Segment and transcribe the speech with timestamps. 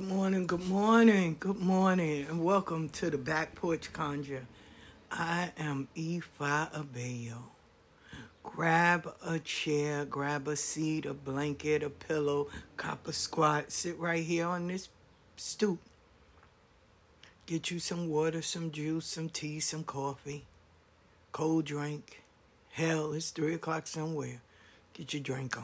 [0.00, 4.46] Good morning, good morning, good morning, and welcome to the Back Porch Conjure.
[5.12, 7.50] I am Ifa Bayo.
[8.42, 12.48] Grab a chair, grab a seat, a blanket, a pillow,
[12.78, 14.88] cop a squat, sit right here on this
[15.36, 15.80] stoop.
[17.44, 20.46] Get you some water, some juice, some tea, some coffee,
[21.30, 22.22] cold drink.
[22.70, 24.40] Hell, it's three o'clock somewhere.
[24.94, 25.58] Get your drink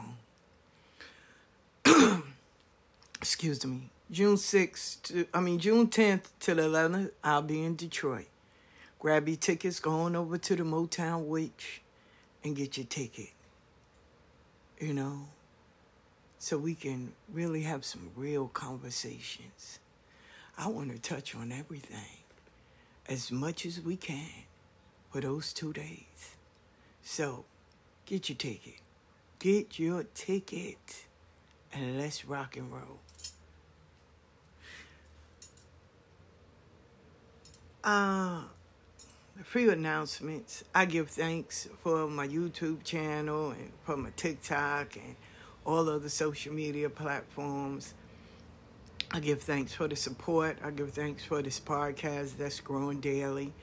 [1.87, 2.23] on.
[3.19, 7.75] excuse me, June 6th to, I mean, June 10th to the 11th, I'll be in
[7.75, 8.27] Detroit.
[8.99, 11.81] Grab your tickets, go on over to the Motown Witch
[12.43, 13.31] and get your ticket.
[14.79, 15.27] You know,
[16.39, 19.79] so we can really have some real conversations.
[20.57, 22.23] I want to touch on everything
[23.09, 24.45] as much as we can
[25.11, 26.35] for those two days.
[27.01, 27.45] So,
[28.05, 28.79] get your ticket.
[29.39, 31.05] Get your ticket
[31.73, 32.99] and let's rock and roll.
[37.87, 38.41] Uh,
[39.39, 40.61] a few announcements.
[40.75, 45.15] I give thanks for my YouTube channel and for my TikTok and
[45.65, 47.93] all other social media platforms.
[49.13, 50.57] I give thanks for the support.
[50.61, 53.53] I give thanks for this podcast that's growing daily.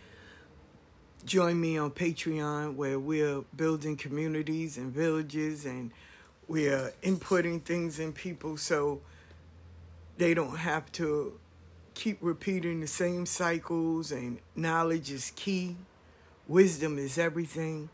[1.26, 5.91] Join me on Patreon where we're building communities and villages and
[6.49, 9.03] we're inputting things in people so
[10.17, 11.38] they don't have to
[11.94, 15.76] keep repeating the same cycles and knowledge is key.
[16.46, 17.88] Wisdom is everything.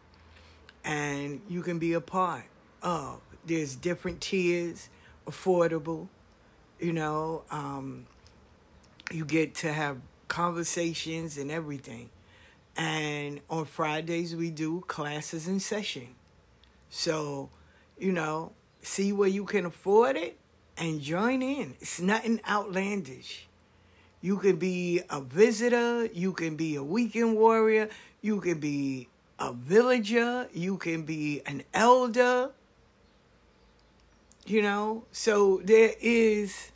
[0.84, 2.44] And you can be a part
[2.82, 3.20] of.
[3.44, 4.88] There's different tiers
[5.26, 6.08] affordable
[6.80, 8.06] you know um,
[9.12, 9.98] you get to have
[10.28, 12.10] conversations and everything.
[12.76, 16.14] And on fridays we do classes in session.
[16.88, 17.50] So
[17.98, 20.38] you know see where you can afford it
[20.76, 21.74] and join in.
[21.80, 23.46] It's nothing outlandish
[24.20, 27.88] you can be a visitor, you can be a weekend warrior,
[28.20, 29.08] you can be
[29.38, 32.50] a villager, you can be an elder.
[34.46, 36.72] You know, so there is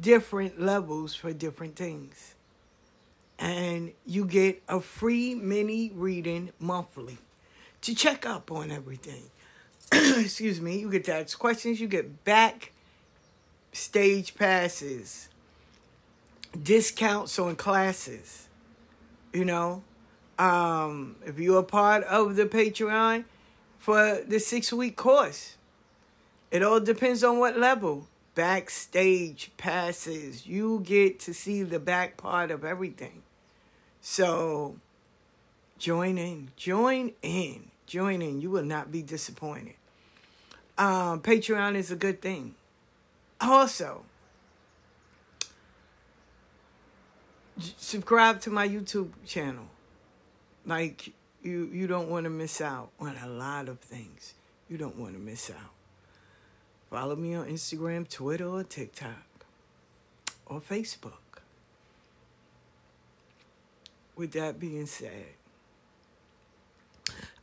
[0.00, 2.34] different levels for different things.
[3.38, 7.18] And you get a free mini reading monthly
[7.80, 9.24] to check up on everything.
[9.92, 12.72] Excuse me, you get to ask questions, you get back
[13.72, 15.28] stage passes
[16.62, 18.48] discounts on classes.
[19.32, 19.82] You know,
[20.38, 23.24] um, if you're a part of the Patreon
[23.78, 25.56] for the six week course,
[26.50, 28.08] it all depends on what level.
[28.34, 33.22] Backstage passes, you get to see the back part of everything.
[34.00, 34.76] So,
[35.78, 38.40] join in, join in, join in.
[38.40, 39.74] You will not be disappointed.
[40.76, 42.56] Um, Patreon is a good thing.
[43.40, 44.04] Also,
[47.58, 49.66] subscribe to my YouTube channel.
[50.66, 51.12] Like
[51.42, 54.34] you you don't want to miss out on a lot of things.
[54.68, 55.72] You don't want to miss out.
[56.90, 59.44] Follow me on Instagram, Twitter, or TikTok,
[60.46, 61.12] or Facebook.
[64.16, 65.26] With that being said,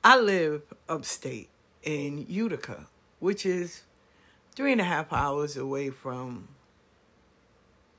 [0.04, 1.50] I live upstate
[1.84, 2.88] in Utica,
[3.20, 3.84] which is
[4.56, 6.48] three and a half hours away from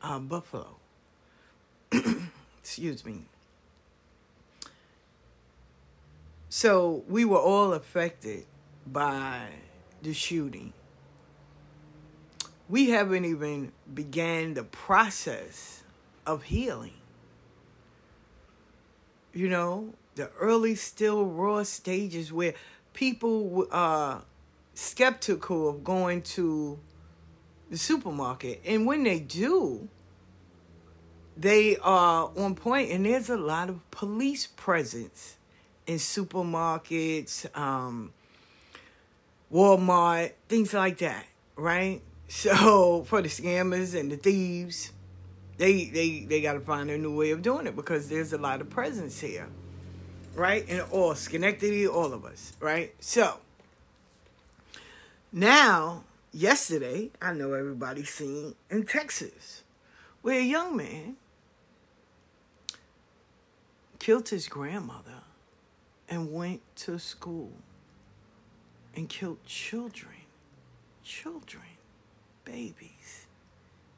[0.02, 0.76] uh, Buffalo.
[2.62, 3.24] Excuse me.
[6.48, 8.44] So we were all affected
[8.86, 9.48] by
[10.02, 10.72] the shooting.
[12.68, 15.82] We haven't even began the process
[16.26, 16.94] of healing.
[19.32, 22.54] You know, the early, still raw stages where
[22.92, 24.22] people are
[24.74, 26.78] skeptical of going to
[27.70, 28.60] the supermarket.
[28.64, 29.88] And when they do,
[31.36, 35.36] they are on point and there's a lot of police presence
[35.86, 38.12] in supermarkets um,
[39.52, 42.00] walmart things like that right?
[42.28, 44.92] So for the scammers and the thieves
[45.58, 48.38] they they they got to find a new way of doing it because there's a
[48.38, 49.48] lot of presence here
[50.34, 50.64] right?
[50.66, 52.94] And all schenectady all of us right?
[53.00, 53.38] So
[55.30, 59.62] now yesterday i know everybody's seen in texas
[60.22, 61.16] where a young man
[64.02, 65.22] killed his grandmother
[66.08, 67.52] and went to school
[68.96, 70.22] and killed children,
[71.04, 71.62] children,
[72.44, 73.26] babies,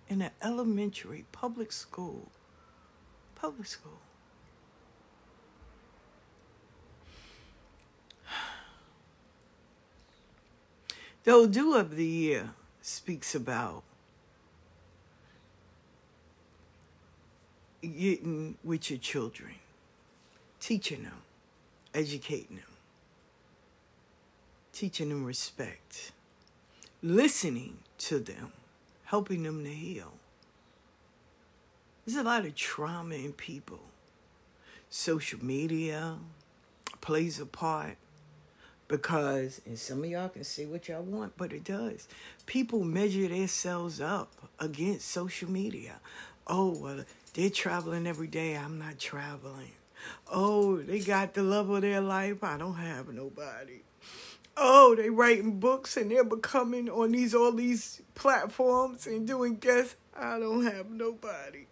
[0.06, 2.28] in an elementary public school.
[3.34, 3.98] Public school.
[11.24, 12.50] The Odu of the Year
[12.82, 13.82] speaks about
[17.80, 19.54] getting with your children,
[20.64, 21.20] teaching them,
[21.92, 22.64] educating them,
[24.72, 26.12] teaching them respect,
[27.02, 28.50] listening to them,
[29.04, 30.14] helping them to heal.
[32.06, 33.80] There's a lot of trauma in people.
[34.88, 36.16] Social media
[37.02, 37.98] plays a part
[38.88, 42.08] because, and some of y'all can say what y'all want, but it does.
[42.46, 45.96] People measure themselves up against social media.
[46.46, 47.04] Oh, well,
[47.34, 48.56] they're traveling every day.
[48.56, 49.72] I'm not traveling.
[50.30, 52.42] Oh, they got the love of their life.
[52.42, 53.82] I don't have nobody.
[54.56, 59.96] Oh, they writing books and they're becoming on these all these platforms and doing guests.
[60.16, 61.66] I don't have nobody.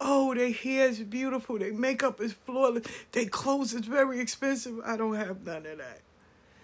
[0.00, 1.58] Oh, their hair is beautiful.
[1.58, 2.84] Their makeup is flawless.
[3.10, 4.78] Their clothes is very expensive.
[4.84, 6.00] I don't have none of that.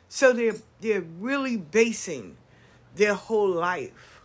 [0.09, 2.37] So they're they're really basing
[2.95, 4.21] their whole life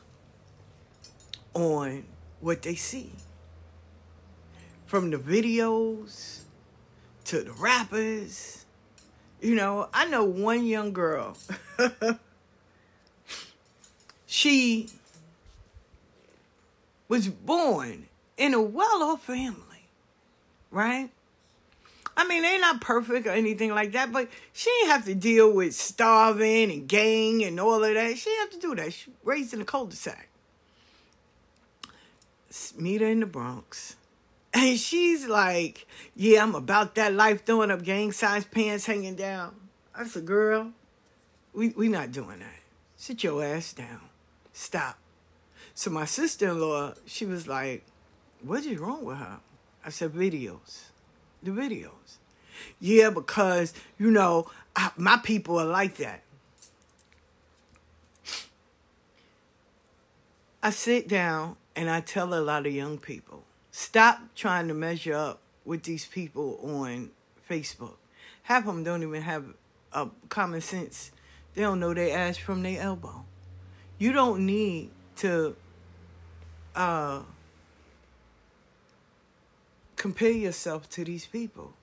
[1.56, 2.06] on
[2.42, 3.12] what they see.
[4.86, 6.39] From the videos
[7.30, 8.66] to the rappers.
[9.40, 11.38] You know, I know one young girl.
[14.26, 14.90] she
[17.08, 19.88] was born in a well off family,
[20.72, 21.12] right?
[22.18, 25.54] I mean, they're not perfect or anything like that, but she didn't have to deal
[25.54, 28.18] with starving and gang and all of that.
[28.18, 28.92] She didn't have to do that.
[28.92, 30.30] She raised in a cul-de-sac.
[32.76, 33.96] Meet her in the Bronx.
[34.60, 35.88] And she's like,
[36.18, 39.56] yeah, I'm about that life throwing up gang size pants hanging down.
[39.96, 40.74] I said, girl,
[41.54, 42.60] we we not doing that.
[42.98, 44.02] Sit your ass down.
[44.52, 44.98] Stop.
[45.74, 47.86] So my sister-in-law, she was like,
[48.42, 49.40] what is wrong with her?
[49.86, 50.90] I said, videos.
[51.42, 52.18] The videos.
[52.82, 56.22] Yeah, because, you know, I, my people are like that.
[60.62, 65.16] I sit down and I tell a lot of young people, stop trying to measure
[65.16, 67.12] up with these people on
[67.50, 67.96] Facebook.
[68.44, 69.46] Half of them don't even have
[69.94, 71.12] a common sense.
[71.54, 73.26] They don't know their ass from their elbow.
[73.98, 75.56] You don't need to
[76.76, 77.22] uh,
[79.96, 81.74] compare yourself to these people.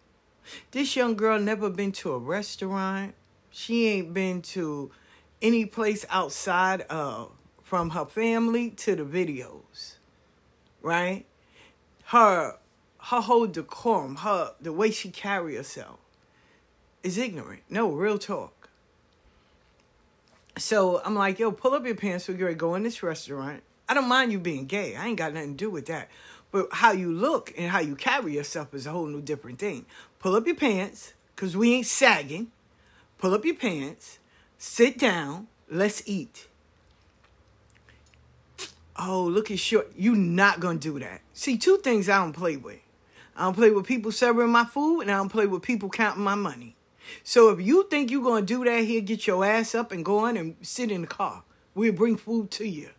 [0.70, 3.14] This young girl never been to a restaurant.
[3.50, 4.90] She ain't been to
[5.42, 9.96] any place outside of from her family to the videos.
[10.82, 11.26] Right?
[12.06, 12.58] Her
[12.98, 15.98] her whole decorum, her the way she carry herself
[17.02, 17.62] is ignorant.
[17.68, 18.68] No, real talk.
[20.58, 22.28] So I'm like, yo, pull up your pants.
[22.28, 23.62] We're gonna go in this restaurant.
[23.88, 24.96] I don't mind you being gay.
[24.96, 26.08] I ain't got nothing to do with that.
[26.50, 29.84] But how you look and how you carry yourself is a whole new different thing.
[30.18, 32.50] Pull up your pants, because we ain't sagging.
[33.18, 34.18] Pull up your pants,
[34.58, 36.48] sit down, let's eat.
[38.98, 39.92] Oh, look at short.
[39.96, 41.20] You not gonna do that.
[41.32, 42.80] See, two things I don't play with.
[43.36, 46.24] I don't play with people serving my food, and I don't play with people counting
[46.24, 46.76] my money.
[47.22, 50.20] So if you think you're gonna do that here, get your ass up and go
[50.20, 51.42] on and sit in the car.
[51.74, 52.90] We'll bring food to you.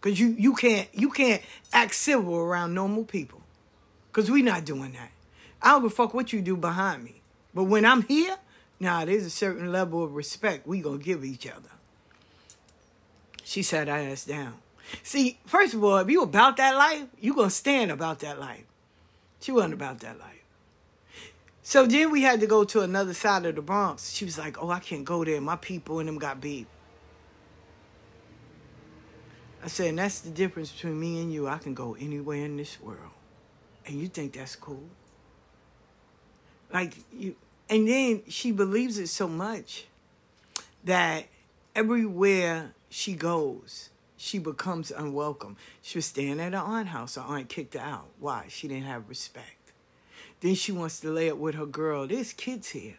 [0.00, 3.40] Cause you you can't you can't act civil around normal people.
[4.12, 5.10] Cause we not doing that.
[5.60, 7.22] I don't give a fuck what you do behind me.
[7.54, 8.36] But when I'm here,
[8.78, 11.70] now nah, there's a certain level of respect we gonna give each other.
[13.42, 14.54] She sat her ass down.
[15.02, 18.64] See, first of all, if you about that life, you gonna stand about that life.
[19.40, 20.42] She wasn't about that life.
[21.62, 24.12] So then we had to go to another side of the Bronx.
[24.12, 25.40] She was like, "Oh, I can't go there.
[25.40, 26.66] My people and them got beef."
[29.66, 31.48] I said, and that's the difference between me and you.
[31.48, 33.10] I can go anywhere in this world.
[33.84, 34.84] And you think that's cool?
[36.72, 37.34] Like you
[37.68, 39.86] and then she believes it so much
[40.84, 41.26] that
[41.74, 43.90] everywhere she goes,
[44.26, 45.56] she becomes unwelcome.
[45.82, 47.14] She was staying at her aunt house.
[47.14, 48.08] Her aunt kicked her out.
[48.18, 48.46] Why?
[48.48, 49.72] She didn't have respect.
[50.40, 52.08] Then she wants to lay up with her girl.
[52.08, 52.98] There's kids here.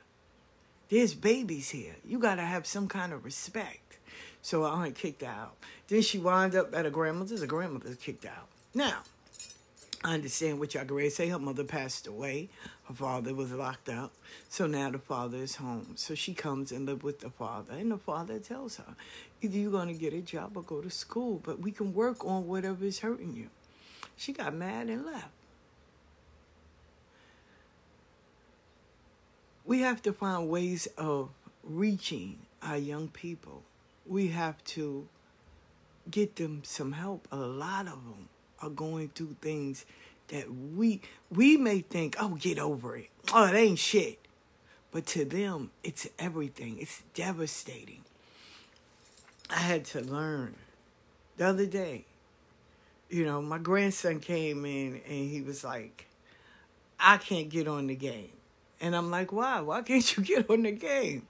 [0.90, 1.96] There's babies here.
[2.06, 3.98] You got to have some kind of respect.
[4.42, 5.58] So her aunt kicked her out.
[5.90, 7.42] Then she wound up at her grandmother's.
[7.42, 8.48] Her grandmother kicked out.
[8.74, 9.04] Now,
[10.04, 11.30] I understand what y'all can say.
[11.30, 12.50] Her mother passed away.
[12.86, 14.14] Her father was locked up.
[14.48, 15.94] So now the father is home.
[15.96, 17.74] So she comes and live with the father.
[17.74, 18.96] And the father tells her,
[19.42, 22.24] either you're going to get a job or go to school, but we can work
[22.26, 23.50] on whatever is hurting you.
[24.16, 25.30] She got mad and left.
[29.66, 31.30] We have to find ways of
[31.64, 33.64] reaching our young people
[34.08, 35.08] we have to
[36.10, 37.28] get them some help.
[37.32, 38.30] A lot of them
[38.62, 39.86] are going through things
[40.30, 43.10] that we we may think, oh, get over it.
[43.34, 44.20] Oh, it ain't shit.
[44.92, 46.78] But to them, it's everything.
[46.80, 48.04] It's devastating.
[49.50, 50.56] I had to learn
[51.38, 52.06] the other day.
[53.10, 56.08] You know, my grandson came in and he was like,
[57.00, 58.32] I can't get on the game.
[58.82, 59.62] And I'm like, why?
[59.62, 61.28] Why can't you get on the game?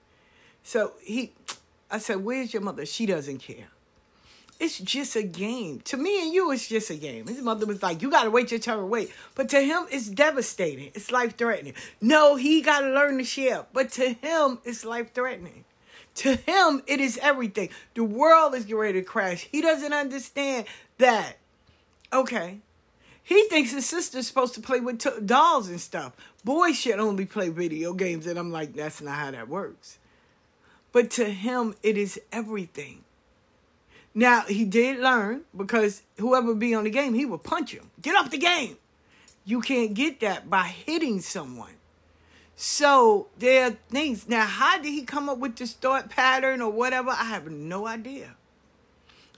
[0.64, 1.34] So he,
[1.90, 2.86] I said, where's your mother?
[2.86, 3.68] She doesn't care.
[4.60, 5.82] It's just a game.
[5.82, 7.28] To me and you, it's just a game.
[7.28, 9.12] His mother was like, you got to wait your turn, wait.
[9.36, 10.92] But to him, it's devastating.
[10.96, 11.76] It's life threatening.
[12.02, 13.66] No, he got to learn to share.
[13.72, 15.66] But to him, it's life threatening.
[16.16, 17.70] To him, it is everything.
[17.94, 19.48] The world is getting ready to crash.
[19.52, 20.66] He doesn't understand
[20.98, 21.38] that.
[22.12, 22.62] Okay.
[23.22, 26.14] He thinks his sister's supposed to play with t- dolls and stuff.
[26.44, 28.26] Boys should only play video games.
[28.26, 30.00] And I'm like, that's not how that works.
[30.92, 33.04] But to him, it is everything.
[34.14, 37.92] Now, he did learn because whoever be on the game, he would punch him.
[38.02, 38.78] Get off the game.
[39.46, 41.74] You can't get that by hitting someone.
[42.56, 44.28] So there are things.
[44.28, 47.12] Now, how did he come up with this thought pattern or whatever?
[47.12, 48.36] I have no idea.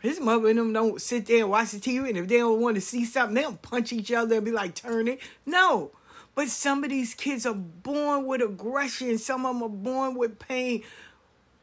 [0.02, 2.62] His mother and them don't sit there and watch the TV, and if they don't
[2.62, 5.20] want to see something, they don't punch each other and be like, turn it.
[5.46, 5.92] No.
[6.36, 10.40] But some of these kids are born with aggression, some of them are born with
[10.40, 10.84] pain.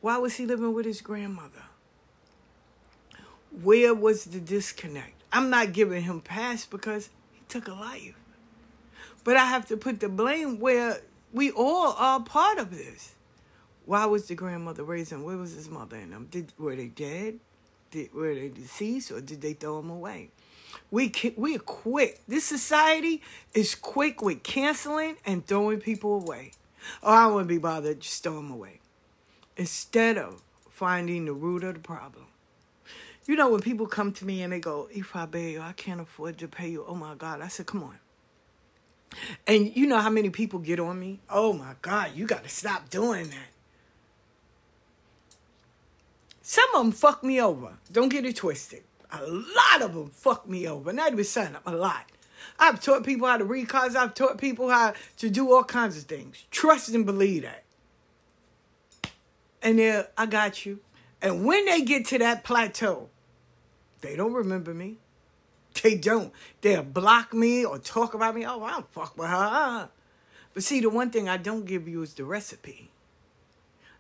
[0.03, 1.63] Why was he living with his grandmother?
[3.63, 5.23] Where was the disconnect?
[5.33, 8.15] I'm not giving him pass because he took a life.
[9.25, 11.01] But I have to put the blame where
[11.33, 13.15] we all are part of this.
[13.87, 15.25] Why was the grandmother raising?
[15.25, 16.29] Where was his mother and them?
[16.31, 17.41] Did were they dead?
[17.91, 20.31] Did, were they deceased or did they throw them away?
[20.91, 22.21] We we are quick.
[22.29, 23.23] This society
[23.55, 26.53] is quick with canceling and throwing people away.
[27.03, 28.01] Oh, I wouldn't be bothered.
[28.01, 28.81] Just throw them away
[29.57, 32.26] instead of finding the root of the problem.
[33.27, 35.27] You know, when people come to me and they go, if I
[35.77, 36.85] can't afford to pay you.
[36.87, 37.41] Oh my God.
[37.41, 37.99] I said, come on.
[39.47, 41.21] And you know how many people get on me?
[41.31, 43.49] Oh my God, you got to stop doing that.
[46.43, 47.73] Some of them fuck me over.
[47.91, 48.83] Don't get it twisted.
[49.11, 50.93] A lot of them fuck me over.
[50.93, 52.05] Not even some, a lot.
[52.59, 53.97] I've taught people how to read cards.
[53.97, 56.45] I've taught people how to do all kinds of things.
[56.51, 57.65] Trust and believe that.
[59.63, 60.81] And there, I got you.
[61.21, 63.09] And when they get to that plateau,
[64.01, 64.99] they don't remember me.
[65.83, 66.33] They don't.
[66.63, 68.47] They'll block me or talk about me.
[68.47, 69.91] Oh, I don't fuck with her.
[70.55, 72.91] But see, the one thing I don't give you is the recipe.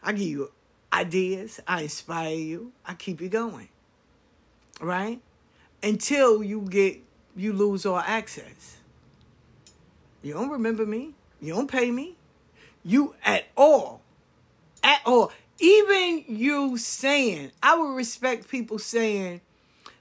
[0.02, 0.52] I give you
[0.90, 1.60] ideas.
[1.68, 2.72] I inspire you.
[2.86, 3.68] I keep you going.
[4.80, 5.20] Right?
[5.82, 7.00] Until you get
[7.36, 8.78] you lose all access.
[10.22, 11.12] You don't remember me.
[11.40, 12.16] You don't pay me.
[12.82, 14.00] You at all.
[14.82, 15.30] At all.
[15.58, 19.40] Even you saying, I would respect people saying,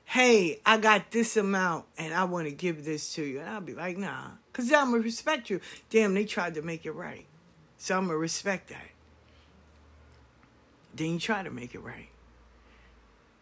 [0.06, 3.40] hey, I got this amount and I want to give this to you.
[3.40, 5.60] And I'll be like, nah, because I'm going to respect you.
[5.90, 7.26] Damn, they tried to make it right.
[7.78, 8.90] So I'm going to respect that.
[10.96, 12.08] Then you try to make it right.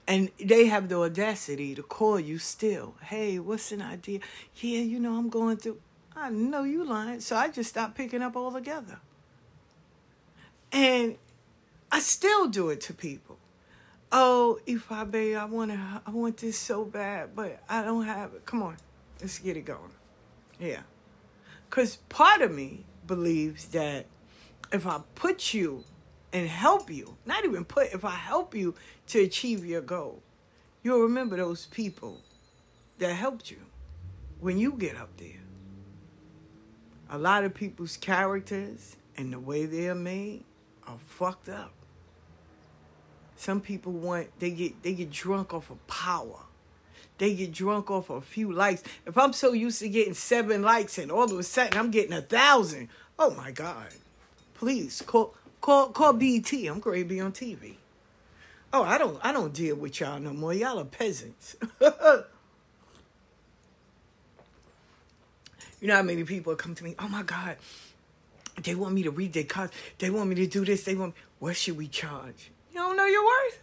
[0.08, 2.96] And they have the audacity to call you still.
[3.04, 4.20] Hey, what's an idea?
[4.56, 5.80] Yeah, you know, I'm going through.
[6.16, 7.20] I know you lying.
[7.20, 9.00] So I just stopped picking up altogether.
[10.72, 11.18] And
[11.92, 13.33] I still do it to people
[14.14, 15.04] oh, if I
[15.46, 18.46] want to, I want this so bad, but I don't have it.
[18.46, 18.78] Come on,
[19.20, 19.92] let's get it going.
[20.60, 20.82] Yeah,
[21.70, 24.06] because part of me believes that
[24.72, 25.84] if I put you
[26.32, 28.76] and help you, not even put, if I help you
[29.08, 30.22] to achieve your goal,
[30.84, 32.22] you'll remember those people
[33.00, 33.60] that helped you
[34.40, 35.42] when you get up there.
[37.10, 40.44] A lot of people's characters and the way they're made
[40.88, 41.74] are fucked up.
[43.36, 46.40] Some people want they get they get drunk off of power.
[47.18, 48.84] They get drunk off of a few likes.
[49.06, 52.14] If I'm so used to getting seven likes and all of a sudden I'm getting
[52.14, 53.90] a thousand, oh my God.
[54.56, 56.52] Please call call call BET.
[56.54, 57.76] I'm going to be on TV.
[58.72, 60.54] Oh, I don't I don't deal with y'all no more.
[60.54, 61.56] Y'all are peasants.
[61.82, 61.90] you
[65.88, 67.58] know how many people come to me, oh my God,
[68.62, 69.74] they want me to read their cards.
[70.00, 70.84] They want me to do this.
[70.84, 71.22] They want me.
[71.40, 72.52] what should we charge?
[72.74, 73.60] You don't know your worth?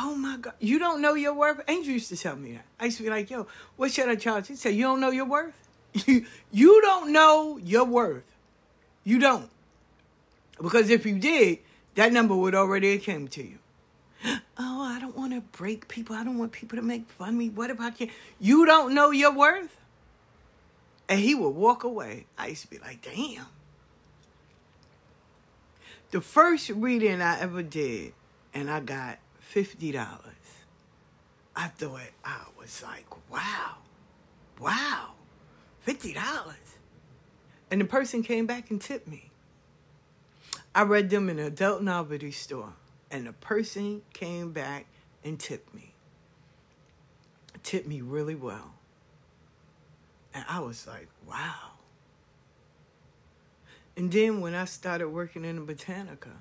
[0.00, 0.54] Oh my God.
[0.58, 1.60] You don't know your worth?
[1.68, 2.64] Angel used to tell me that.
[2.80, 3.46] I used to be like, yo,
[3.76, 4.48] what should I charge?
[4.48, 5.54] He said, you don't know your worth?
[6.06, 8.24] You, you don't know your worth.
[9.04, 9.48] You don't.
[10.60, 11.60] Because if you did,
[11.94, 13.58] that number would already have came to you.
[14.58, 16.16] Oh, I don't want to break people.
[16.16, 17.50] I don't want people to make fun of me.
[17.50, 18.10] What if I can't?
[18.40, 19.76] You don't know your worth?
[21.08, 22.26] And he would walk away.
[22.36, 23.46] I used to be like, damn.
[26.12, 28.12] The first reading I ever did,
[28.54, 29.18] and I got
[29.52, 30.06] $50.
[31.56, 33.76] I thought, I was like, wow,
[34.60, 35.12] wow,
[35.86, 36.54] $50.
[37.70, 39.30] And the person came back and tipped me.
[40.74, 42.74] I read them in an adult novelty store,
[43.10, 44.86] and the person came back
[45.24, 45.92] and tipped me.
[47.62, 48.74] Tipped me really well.
[50.32, 51.75] And I was like, wow.
[53.96, 56.32] And then when I started working in the Botanica,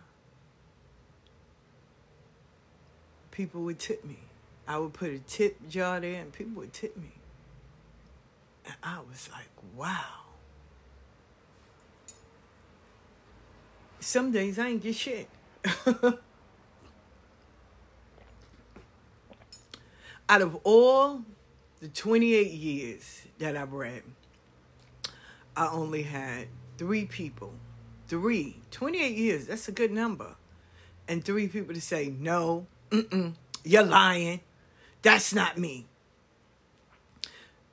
[3.31, 4.19] people would tip me.
[4.67, 7.11] I would put a tip jar there and people would tip me.
[8.65, 10.23] And I was like, wow.
[13.99, 15.29] Some days I ain't get shit.
[20.27, 21.21] Out of all
[21.79, 24.01] the 28 years that I've read,
[25.55, 27.53] I only had three people.
[28.07, 28.57] Three.
[28.71, 30.35] 28 years, that's a good number.
[31.07, 32.67] And three people to say, no,
[33.63, 34.41] you're lying.
[35.01, 35.85] That's not me.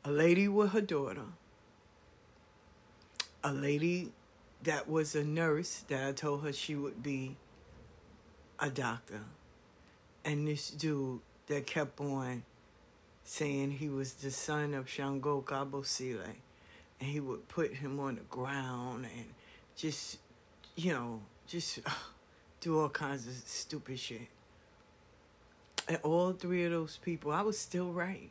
[0.05, 1.25] A lady with her daughter.
[3.45, 4.13] A lady
[4.63, 7.37] that was a nurse that I told her she would be
[8.59, 9.23] a doctor.
[10.25, 12.45] And this dude that kept on
[13.25, 16.37] saying he was the son of Shango Kabosile.
[17.03, 19.27] And he would put him on the ground and
[19.75, 20.19] just,
[20.77, 21.91] you know, just uh,
[22.61, 24.29] do all kinds of stupid shit.
[25.89, 28.31] And all three of those people, I was still right.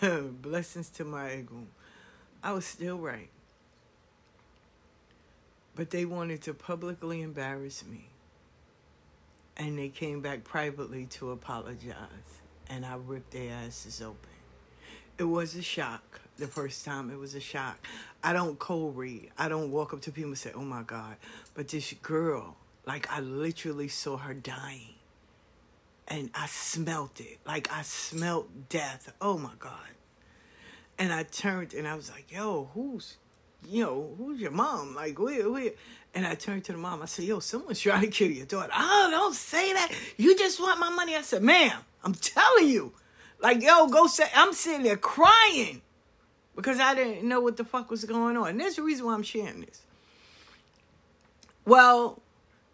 [0.42, 1.68] Blessings to my ego.
[2.42, 3.30] I was still right.
[5.76, 8.08] But they wanted to publicly embarrass me.
[9.56, 12.40] And they came back privately to apologize.
[12.68, 14.30] And I ripped their asses open.
[15.16, 16.22] It was a shock.
[16.36, 17.86] The first time it was a shock.
[18.22, 19.30] I don't cold read.
[19.38, 21.16] I don't walk up to people and say, oh my God.
[21.54, 24.94] But this girl, like I literally saw her dying.
[26.08, 27.38] And I smelt it.
[27.46, 29.12] Like I smelt death.
[29.20, 29.78] Oh my God.
[30.98, 33.16] And I turned and I was like, yo, who's
[33.68, 34.94] you know, who's your mom?
[34.94, 35.70] Like, where, where?
[36.14, 37.02] And I turned to the mom.
[37.02, 38.72] I said, yo, someone's trying to kill your daughter.
[38.74, 39.90] Oh, don't say that.
[40.16, 41.16] You just want my money.
[41.16, 42.92] I said, ma'am, I'm telling you.
[43.40, 45.82] Like, yo, go say, I'm sitting there crying
[46.56, 48.48] because I didn't know what the fuck was going on.
[48.48, 49.82] And there's a reason why I'm sharing this.
[51.64, 52.20] Well,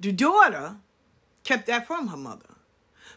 [0.00, 0.76] the daughter
[1.44, 2.54] kept that from her mother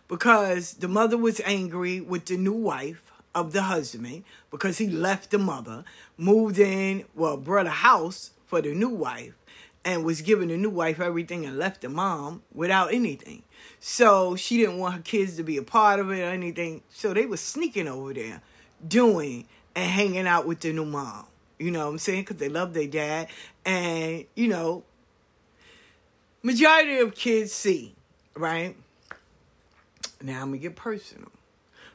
[0.08, 5.32] because the mother was angry with the new wife of the husband because he left
[5.32, 5.84] the mother,
[6.18, 9.34] moved in, well, brought a house for the new wife,
[9.86, 13.44] and was giving the new wife everything and left the mom without anything.
[13.80, 16.84] So she didn't want her kids to be a part of it or anything.
[16.90, 18.42] So they were sneaking over there,
[18.88, 19.46] doing
[19.76, 21.26] and hanging out with the new mom.
[21.60, 22.22] You know what I'm saying?
[22.22, 23.28] Because they love their dad.
[23.66, 24.84] And, you know,
[26.42, 27.96] majority of kids see,
[28.36, 28.76] right?
[30.22, 31.32] Now I'm going to get personal.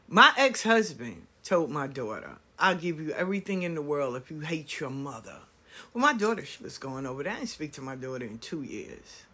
[0.09, 4.41] My ex husband told my daughter, I'll give you everything in the world if you
[4.41, 5.37] hate your mother.
[5.93, 7.33] Well, my daughter, she was going over there.
[7.33, 9.25] I didn't speak to my daughter in two years.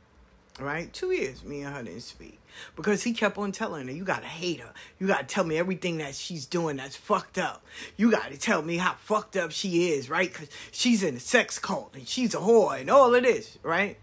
[0.61, 0.93] Right?
[0.93, 2.39] Two years, me and her didn't speak.
[2.77, 4.73] Because he kept on telling her, you gotta hate her.
[5.01, 7.65] You gotta tell me everything that she's doing that's fucked up.
[7.97, 10.33] You gotta tell me how fucked up she is, right?
[10.33, 13.99] Because she's in a sex cult and she's a whore and all of this, right?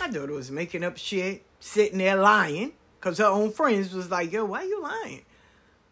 [0.00, 2.72] My daughter was making up shit, sitting there lying.
[2.98, 5.22] Because her own friends was like, yo, why you lying?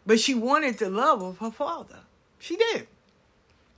[0.05, 1.99] But she wanted the love of her father.
[2.39, 2.87] She did.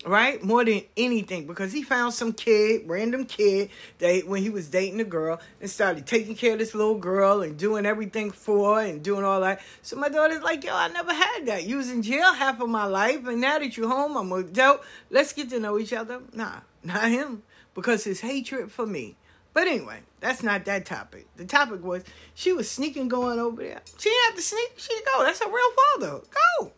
[0.08, 0.42] Right?
[0.42, 1.48] More than anything.
[1.48, 5.70] Because he found some kid, random kid, that when he was dating a girl and
[5.70, 9.42] started taking care of this little girl and doing everything for her and doing all
[9.42, 9.60] that.
[9.82, 11.66] So my daughter's like, yo, I never had that.
[11.66, 14.82] You was in jail half of my life, and now that you're home, I'm adult.
[15.10, 16.22] Let's get to know each other.
[16.34, 17.44] Nah, not him.
[17.74, 19.18] Because his hatred for me
[19.58, 21.26] but anyway, that's not that topic.
[21.36, 22.04] The topic was
[22.36, 23.82] she was sneaking going over there.
[23.98, 24.74] She didn't have to sneak.
[24.78, 25.24] She go.
[25.24, 26.22] That's her real father.
[26.60, 26.72] Go.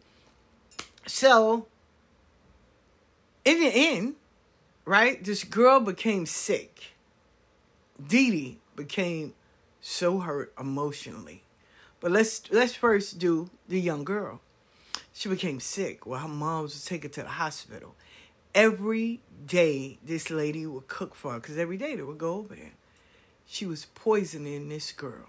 [1.06, 1.68] So,
[3.46, 4.16] in the end,
[4.86, 6.94] right, this girl became sick.
[8.06, 9.34] Dee Dee became
[9.82, 11.44] so hurt emotionally.
[12.00, 14.40] But let's let's first do the young girl.
[15.12, 16.06] She became sick.
[16.06, 17.96] Well, her mom was taken to the hospital
[18.56, 22.56] every day this lady would cook for her because every day they would go over
[22.56, 22.74] there.
[23.46, 25.28] She was poisoning this girl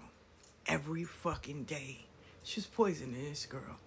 [0.67, 2.05] every fucking day.
[2.43, 3.77] She was poisoning this girl.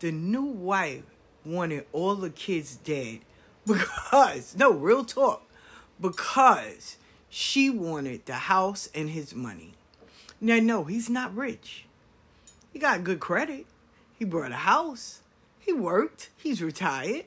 [0.00, 1.04] The new wife
[1.44, 3.20] wanted all the kids dead
[3.68, 5.42] because, no, real talk,
[6.00, 6.96] because
[7.28, 9.74] she wanted the house and his money.
[10.40, 11.84] Now, no, he's not rich.
[12.72, 13.66] He got good credit.
[14.18, 15.20] He bought a house.
[15.58, 16.30] He worked.
[16.36, 17.26] He's retired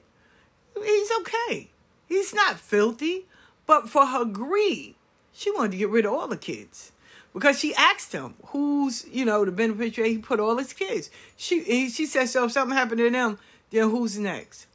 [0.83, 1.69] he's okay.
[2.07, 3.25] He's not filthy.
[3.65, 4.95] But for her greed,
[5.31, 6.91] she wanted to get rid of all the kids.
[7.33, 10.11] Because she asked him who's, you know, the beneficiary.
[10.11, 11.09] He put all his kids.
[11.37, 14.67] She he, she said, so if something happened to them, then who's next?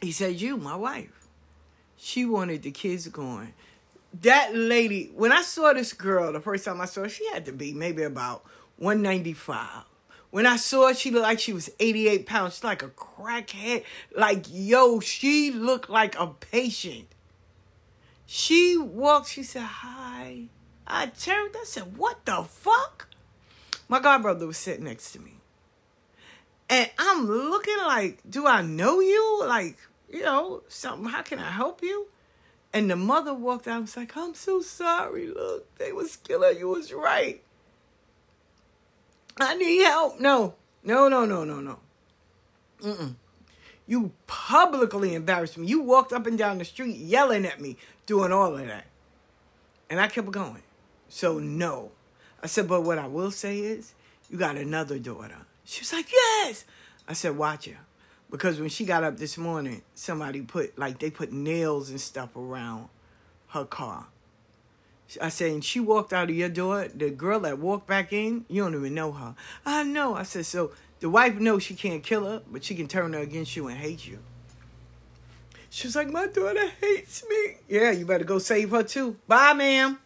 [0.00, 1.28] He said, you, my wife.
[1.96, 3.54] She wanted the kids going.
[4.22, 7.44] That lady, when I saw this girl the first time I saw her, she had
[7.46, 8.44] to be maybe about
[8.76, 9.84] 195.
[10.30, 12.54] When I saw her, she looked like she was 88 pounds.
[12.54, 13.84] She's like a crackhead.
[14.14, 17.08] Like, yo, she looked like a patient.
[18.26, 20.44] She walked, she said, Hi.
[20.86, 23.08] I turned, I said, What the fuck?
[23.88, 25.37] My godbrother was sitting next to me.
[26.70, 29.42] And I'm looking like, Do I know you?
[29.44, 29.78] Like,
[30.10, 32.08] you know, something, how can I help you?
[32.72, 35.28] And the mother walked out and was like, I'm so sorry.
[35.28, 36.68] Look, they was killing you.
[36.68, 37.42] was right.
[39.40, 40.20] I need help.
[40.20, 41.78] No, no, no, no, no, no.
[42.82, 43.14] Mm-mm.
[43.86, 45.66] You publicly embarrassed me.
[45.66, 48.86] You walked up and down the street yelling at me, doing all of that.
[49.88, 50.62] And I kept going.
[51.08, 51.92] So, no.
[52.42, 53.94] I said, but what I will say is,
[54.28, 55.46] you got another daughter.
[55.68, 56.64] She was like, yes.
[57.06, 57.76] I said, watch her.
[58.30, 62.34] Because when she got up this morning, somebody put, like, they put nails and stuff
[62.36, 62.88] around
[63.48, 64.06] her car.
[65.20, 66.88] I said, and she walked out of your door.
[66.88, 69.34] The girl that walked back in, you don't even know her.
[69.66, 70.14] I know.
[70.14, 73.20] I said, so the wife knows she can't kill her, but she can turn her
[73.20, 74.20] against you and hate you.
[75.68, 77.56] She was like, my daughter hates me.
[77.68, 79.16] Yeah, you better go save her too.
[79.26, 79.98] Bye, ma'am.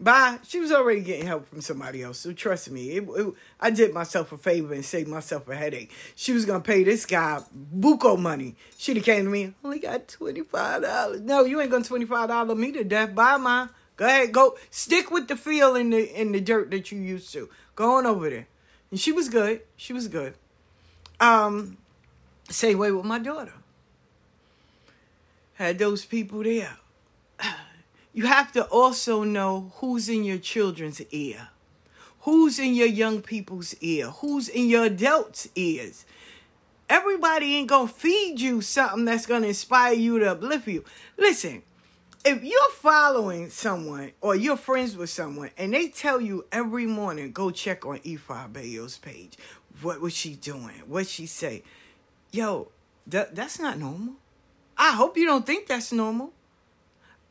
[0.00, 0.38] Bye.
[0.46, 2.90] She was already getting help from somebody else, so trust me.
[2.96, 5.92] It, it, I did myself a favor and saved myself a headache.
[6.16, 7.42] She was gonna pay this guy
[7.74, 8.56] buco money.
[8.76, 11.20] She'd have came to me, only got twenty five dollars.
[11.20, 13.14] No, you ain't gonna twenty five dollar me to death.
[13.14, 13.68] Bye, ma.
[13.96, 17.32] Go ahead, go stick with the feel in the in the dirt that you used
[17.32, 17.48] to.
[17.76, 18.48] Go on over there.
[18.90, 19.62] And she was good.
[19.76, 20.34] She was good.
[21.20, 21.78] Um,
[22.50, 23.54] same way with my daughter.
[25.54, 26.76] Had those people there.
[28.14, 31.48] You have to also know who's in your children's ear.
[32.20, 34.06] Who's in your young people's ear?
[34.06, 36.06] Who's in your adults' ears?
[36.88, 40.84] Everybody ain't gonna feed you something that's gonna inspire you to uplift you.
[41.18, 41.64] Listen,
[42.24, 47.32] if you're following someone or you're friends with someone and they tell you every morning,
[47.32, 49.36] go check on Ifa Bayo's page.
[49.82, 50.82] What was she doing?
[50.86, 51.64] What she say?
[52.30, 52.68] Yo,
[53.08, 54.14] that, that's not normal.
[54.78, 56.32] I hope you don't think that's normal.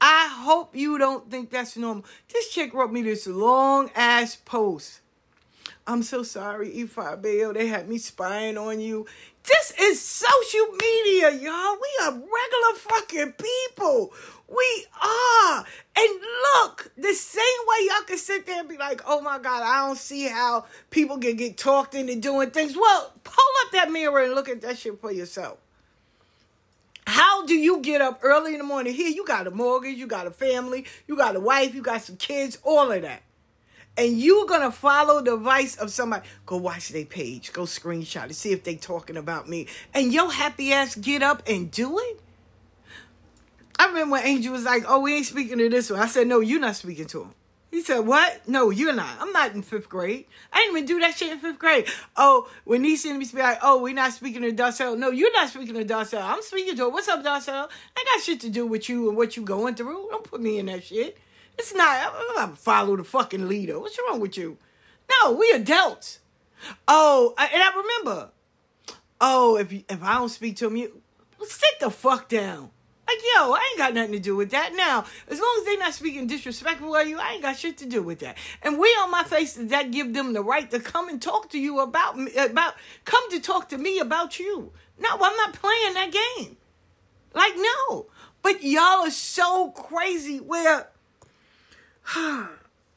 [0.05, 2.03] I hope you don't think that's normal.
[2.27, 4.99] This chick wrote me this long ass post.
[5.87, 7.53] I'm so sorry, Ifa Bayo.
[7.53, 9.05] They had me spying on you.
[9.45, 11.77] This is social media, y'all.
[11.77, 14.11] We are regular fucking people.
[14.49, 15.65] We are.
[15.97, 16.19] And
[16.55, 19.87] look, the same way y'all can sit there and be like, oh my God, I
[19.87, 22.75] don't see how people can get talked into doing things.
[22.75, 25.59] Well, pull up that mirror and look at that shit for yourself.
[27.05, 28.93] How do you get up early in the morning?
[28.93, 32.01] Here, you got a mortgage, you got a family, you got a wife, you got
[32.01, 33.23] some kids, all of that.
[33.95, 36.27] And you're gonna follow the advice of somebody.
[36.45, 39.67] Go watch their page, go screenshot it, see if they talking about me.
[39.93, 42.19] And your happy ass get up and do it?
[43.77, 46.27] I remember when Angel was like, "Oh, we ain't speaking to this one." I said,
[46.27, 47.33] "No, you're not speaking to him."
[47.73, 48.47] He said, "What?
[48.47, 49.17] No, you're not.
[49.19, 50.27] I'm not in fifth grade.
[50.51, 53.41] I didn't even do that shit in fifth grade." Oh, when he seen me speak,
[53.41, 56.21] like, "Oh, we're not speaking to Darcel." No, you're not speaking to Darcel.
[56.21, 56.89] I'm speaking to her.
[56.89, 57.67] What's up, Darcel?
[57.97, 60.07] I got shit to do with you and what you going through.
[60.11, 61.17] Don't put me in that shit.
[61.57, 62.13] It's not.
[62.15, 63.79] I'm not follow the fucking leader.
[63.79, 64.59] What's wrong with you?
[65.09, 66.19] No, we adults.
[66.87, 68.29] Oh, and I remember.
[69.19, 71.01] Oh, if if I don't speak to him, you
[71.41, 72.69] sit the fuck down.
[73.07, 74.73] Like, yo, I ain't got nothing to do with that.
[74.75, 77.85] Now, as long as they not speaking disrespectful of you, I ain't got shit to
[77.85, 78.37] do with that.
[78.61, 81.49] And we on my face, does that give them the right to come and talk
[81.49, 84.71] to you about me, about, come to talk to me about you?
[84.99, 86.57] No, I'm not playing that game.
[87.33, 88.05] Like, no.
[88.41, 90.87] But y'all are so crazy where,
[92.15, 92.47] I,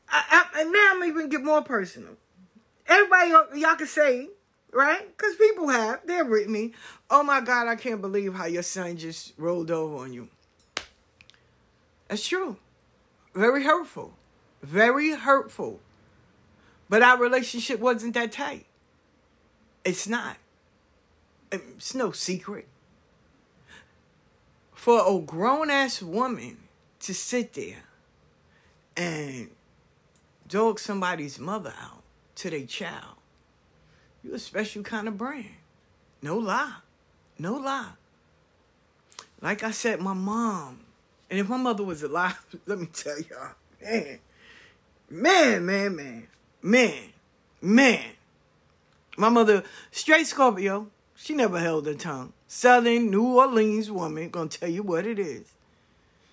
[0.08, 2.16] I, and now I'm even get more personal.
[2.86, 4.28] Everybody, y'all can say,
[4.72, 5.08] right?
[5.16, 6.00] Because people have.
[6.04, 6.74] They're with me.
[7.10, 10.28] Oh my God, I can't believe how your son just rolled over on you.
[12.08, 12.56] That's true.
[13.34, 14.14] Very hurtful.
[14.62, 15.80] Very hurtful.
[16.88, 18.66] But our relationship wasn't that tight.
[19.84, 20.36] It's not.
[21.52, 22.66] It's no secret.
[24.72, 26.58] For a grown ass woman
[27.00, 27.84] to sit there
[28.96, 29.50] and
[30.48, 32.02] dog somebody's mother out
[32.36, 33.16] to their child
[34.26, 35.46] you're a special kind of brand.
[36.20, 36.74] No lie.
[37.38, 37.92] No lie.
[39.42, 40.80] Like I said, my mom,
[41.30, 44.18] and if my mother was alive, let me tell y'all, man,
[45.10, 46.26] man, man, man,
[46.62, 47.02] man,
[47.60, 48.04] man.
[49.18, 52.32] My mother, straight Scorpio, she never held her tongue.
[52.48, 55.52] Southern New Orleans woman, gonna tell you what it is.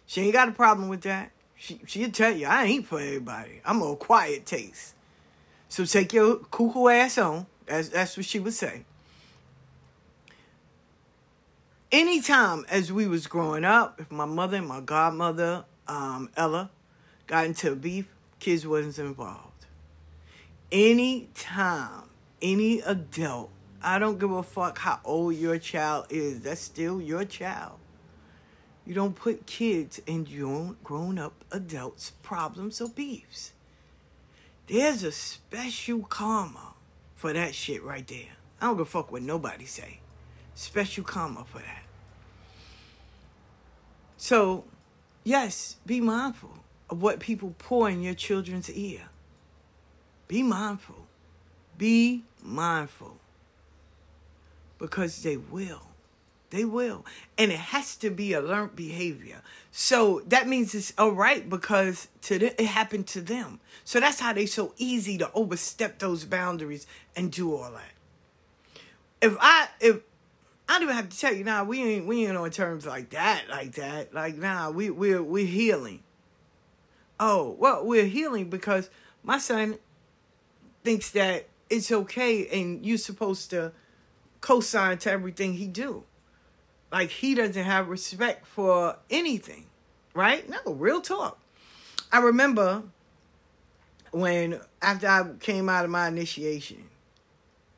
[0.05, 1.31] She ain't got a problem with that.
[1.55, 3.61] She she'll tell you I ain't for everybody.
[3.65, 4.95] I'm a quiet taste.
[5.69, 7.47] So take your cuckoo ass on.
[7.65, 8.85] That's, that's what she would say.
[11.93, 16.71] Anytime as we was growing up, if my mother and my godmother, um, Ella,
[17.27, 18.07] got into a beef,
[18.39, 19.67] kids wasn't involved.
[20.71, 22.09] Anytime
[22.41, 27.25] any adult, I don't give a fuck how old your child is, that's still your
[27.25, 27.77] child.
[28.87, 33.51] You don't put kids in your grown up adults' problems or beefs.
[34.65, 36.73] There's a special karma
[37.13, 38.33] for that shit right there.
[38.59, 39.99] I don't give a fuck what nobody say.
[40.55, 41.83] Special karma for that.
[44.17, 44.63] So,
[45.23, 49.01] yes, be mindful of what people pour in your children's ear.
[50.27, 51.07] Be mindful.
[51.77, 53.17] Be mindful.
[54.77, 55.81] Because they will.
[56.51, 57.03] They will.
[57.37, 59.41] And it has to be a learned behavior.
[59.71, 63.59] So that means it's all right because to the, it happened to them.
[63.83, 66.85] So that's how they so easy to overstep those boundaries
[67.15, 67.93] and do all that.
[69.19, 70.01] If I if
[70.67, 73.09] I don't even have to tell you, nah, we ain't we ain't on terms like
[73.11, 74.13] that, like that.
[74.13, 76.03] Like, nah, we we're we're healing.
[77.19, 78.89] Oh, well, we're healing because
[79.23, 79.77] my son
[80.83, 83.71] thinks that it's okay and you're supposed to
[84.41, 86.03] co-sign to everything he do.
[86.91, 89.65] Like he doesn't have respect for anything,
[90.13, 90.47] right?
[90.47, 91.39] No, real talk.
[92.11, 92.83] I remember
[94.11, 96.83] when after I came out of my initiation,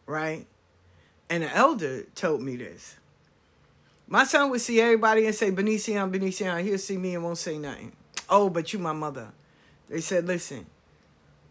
[0.06, 0.46] right?
[1.30, 2.96] And the elder told me this.
[4.08, 6.62] My son would see everybody and say, Bendición, Bendición.
[6.64, 7.94] He'll see me and won't say nothing.
[8.30, 9.30] Oh, but you my mother.
[9.90, 10.66] They said, listen,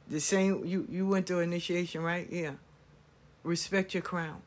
[0.09, 2.29] the same you you went through initiation, right?
[2.31, 2.53] Yeah.
[3.43, 4.43] Respect your crown.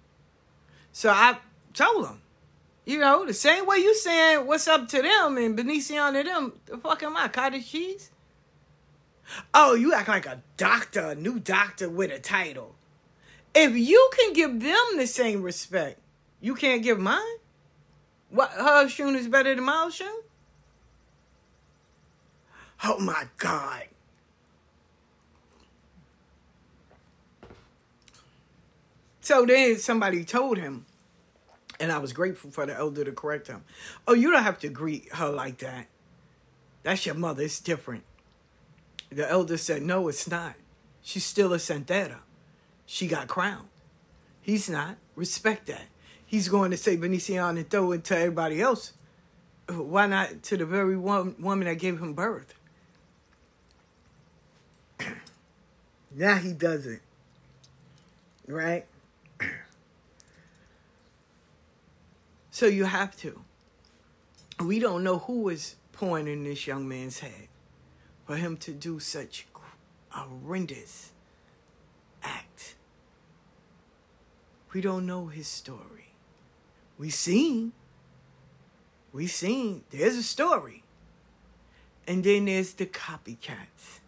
[0.91, 1.37] So I
[1.73, 2.21] told him,
[2.85, 6.53] you know, the same way you saying what's up to them and Bendición to them,
[6.65, 8.11] the fuck am I, cottage cheese?
[9.53, 12.76] Oh, you act like a doctor, a new doctor with a title.
[13.53, 15.99] If you can give them the same respect,
[16.41, 17.21] you can't give mine?
[18.29, 20.23] What her shoe is better than my shoe?
[22.83, 23.86] Oh my God.
[29.21, 30.86] So then somebody told him,
[31.79, 33.63] and I was grateful for the elder to correct him.
[34.07, 35.88] Oh, you don't have to greet her like that.
[36.83, 37.43] That's your mother.
[37.43, 38.03] It's different.
[39.10, 40.55] The elder said, No, it's not.
[41.01, 42.19] She's still a Santera.
[42.88, 43.67] She got crowned.
[44.41, 44.95] He's not.
[45.15, 45.88] Respect that.
[46.26, 48.93] He's going to say Bendición and throw it to everybody else.
[49.69, 52.54] Why not to the very one woman that gave him birth?
[56.15, 57.02] now he doesn't.
[58.47, 58.86] Right?
[62.50, 63.43] So you have to.
[64.60, 67.50] We don't know who is pouring in this young man's head
[68.26, 69.45] for him to do such
[70.10, 71.12] horrendous
[72.23, 72.76] act.
[74.77, 76.13] We don't know his story.
[76.99, 77.71] We seen.
[79.11, 79.83] We seen.
[79.89, 80.83] There's a story.
[82.07, 84.01] And then there's the copycats.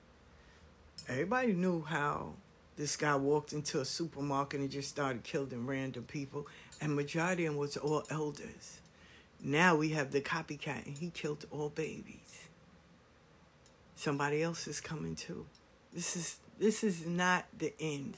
[1.07, 2.33] Everybody knew how
[2.77, 6.45] this guy walked into a supermarket and just started killing random people
[6.79, 8.79] and majority of them was all elders.
[9.41, 12.47] Now we have the copycat, and he killed all babies.
[13.95, 15.47] Somebody else is coming too.
[15.91, 18.17] This is this is not the end.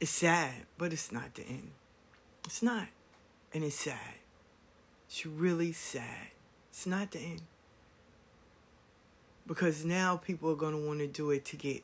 [0.00, 1.70] It's sad, but it's not the end.
[2.46, 2.88] It's not,
[3.52, 4.18] and it's sad.
[5.08, 6.28] It's really sad.
[6.70, 7.42] It's not the end.
[9.46, 11.82] Because now people are going to want to do it to get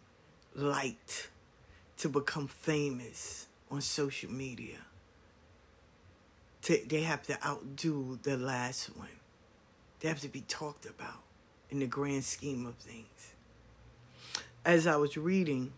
[0.54, 1.28] liked,
[1.98, 4.78] to become famous on social media
[6.66, 9.06] to, they have to outdo the last one.
[10.00, 11.22] They have to be talked about
[11.70, 13.34] in the grand scheme of things.
[14.64, 15.72] As I was reading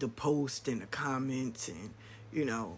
[0.00, 1.90] the post and the comments and,
[2.32, 2.76] you know,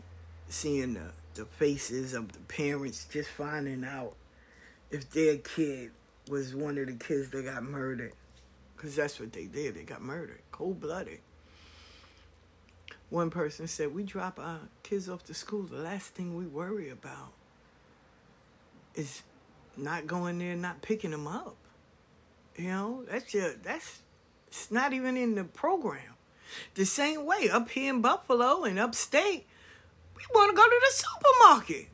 [0.48, 4.14] seeing the, the faces of the parents just finding out
[4.90, 5.90] if their kid
[6.28, 8.12] was one of the kids that got murdered.
[8.76, 9.74] Because that's what they did.
[9.74, 11.20] They got murdered, cold blooded.
[13.08, 15.62] One person said, We drop our kids off to school.
[15.62, 17.32] The last thing we worry about
[18.94, 19.22] is
[19.76, 21.56] not going there, not picking them up.
[22.56, 24.00] You know, that's just, that's,
[24.48, 26.15] it's not even in the program.
[26.74, 29.46] The same way up here in Buffalo and upstate,
[30.16, 31.88] we want to go to the supermarket.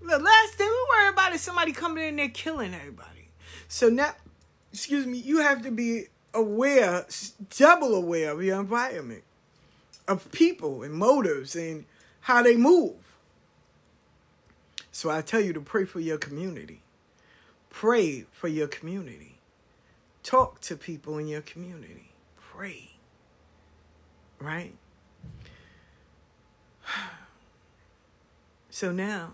[0.00, 3.28] The last thing we worry about is somebody coming in there killing everybody.
[3.68, 4.12] So now,
[4.72, 7.06] excuse me, you have to be aware,
[7.56, 9.24] double aware of your environment
[10.06, 11.84] of people and motives and
[12.20, 12.94] how they move.
[14.92, 16.82] So I tell you to pray for your community.
[17.70, 19.38] Pray for your community.
[20.22, 22.12] Talk to people in your community.
[22.40, 22.95] Pray.
[24.40, 24.74] Right?
[28.70, 29.32] So now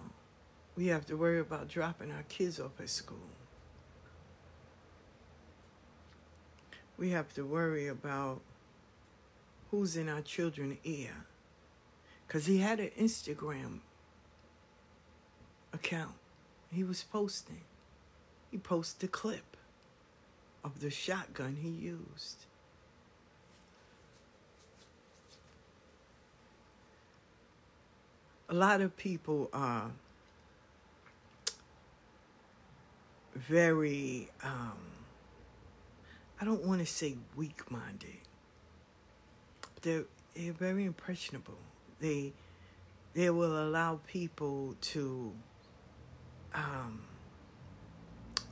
[0.76, 3.18] we have to worry about dropping our kids off at school.
[6.96, 8.40] We have to worry about
[9.72, 11.26] who's in our children's ear.
[12.24, 13.80] Because he had an Instagram
[15.72, 16.14] account.
[16.70, 17.62] He was posting.
[18.50, 19.56] he posted a clip
[20.62, 22.44] of the shotgun he used.
[28.52, 29.90] A lot of people are
[33.34, 34.76] very, um,
[36.38, 38.18] I don't want to say weak minded,
[39.80, 40.04] they're,
[40.36, 41.56] they're very impressionable.
[41.98, 42.34] They,
[43.14, 45.32] they will allow people to
[46.54, 47.04] um,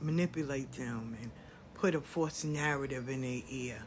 [0.01, 1.29] manipulate them and
[1.75, 3.83] put a false narrative in their ear.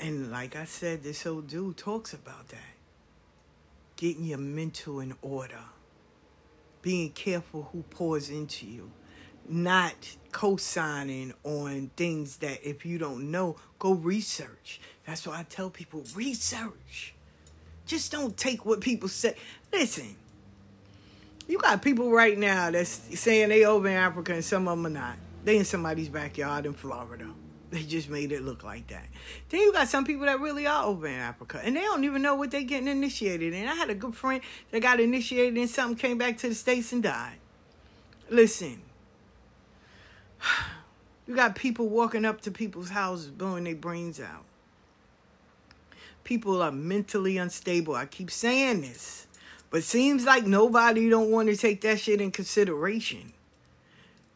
[0.00, 2.71] And like I said, this old dude talks about that.
[4.02, 5.60] Getting your mental in order.
[6.80, 8.90] Being careful who pours into you.
[9.48, 14.80] Not co signing on things that if you don't know, go research.
[15.06, 17.14] That's why I tell people research.
[17.86, 19.36] Just don't take what people say.
[19.72, 20.16] Listen,
[21.46, 24.86] you got people right now that's saying they over in Africa and some of them
[24.86, 25.16] are not.
[25.44, 27.28] They in somebody's backyard in Florida.
[27.82, 29.06] They just made it look like that.
[29.48, 32.20] Then you got some people that really are over in Africa and they don't even
[32.20, 33.66] know what they're getting initiated in.
[33.66, 36.92] I had a good friend that got initiated in something, came back to the States
[36.92, 37.38] and died.
[38.28, 38.82] Listen,
[41.26, 44.44] you got people walking up to people's houses blowing their brains out.
[46.24, 47.94] People are mentally unstable.
[47.94, 49.26] I keep saying this.
[49.70, 53.32] But seems like nobody don't want to take that shit in consideration.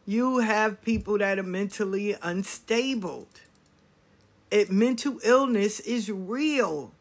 [0.09, 3.27] You have people that are mentally unstable.
[4.49, 6.93] It, mental illness is real.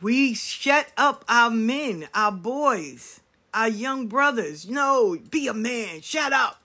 [0.00, 3.20] We shut up our men, our boys,
[3.52, 4.66] our young brothers.
[4.66, 6.00] No, be a man.
[6.00, 6.62] Shut up.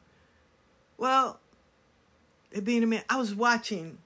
[0.97, 1.41] Well,
[2.49, 3.03] they're being a man.
[3.09, 3.97] I was watching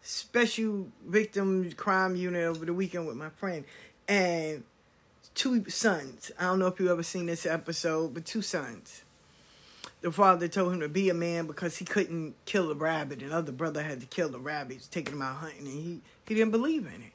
[0.00, 3.66] Special Victim Crime Unit over the weekend with my friend,
[4.08, 4.64] and
[5.34, 6.32] two sons.
[6.38, 9.02] I don't know if you ever seen this episode, but two sons.
[10.00, 13.32] The father told him to be a man because he couldn't kill a rabbit, and
[13.32, 16.52] other brother had to kill the rabbits, taking him out hunting, and he, he didn't
[16.52, 17.12] believe in it.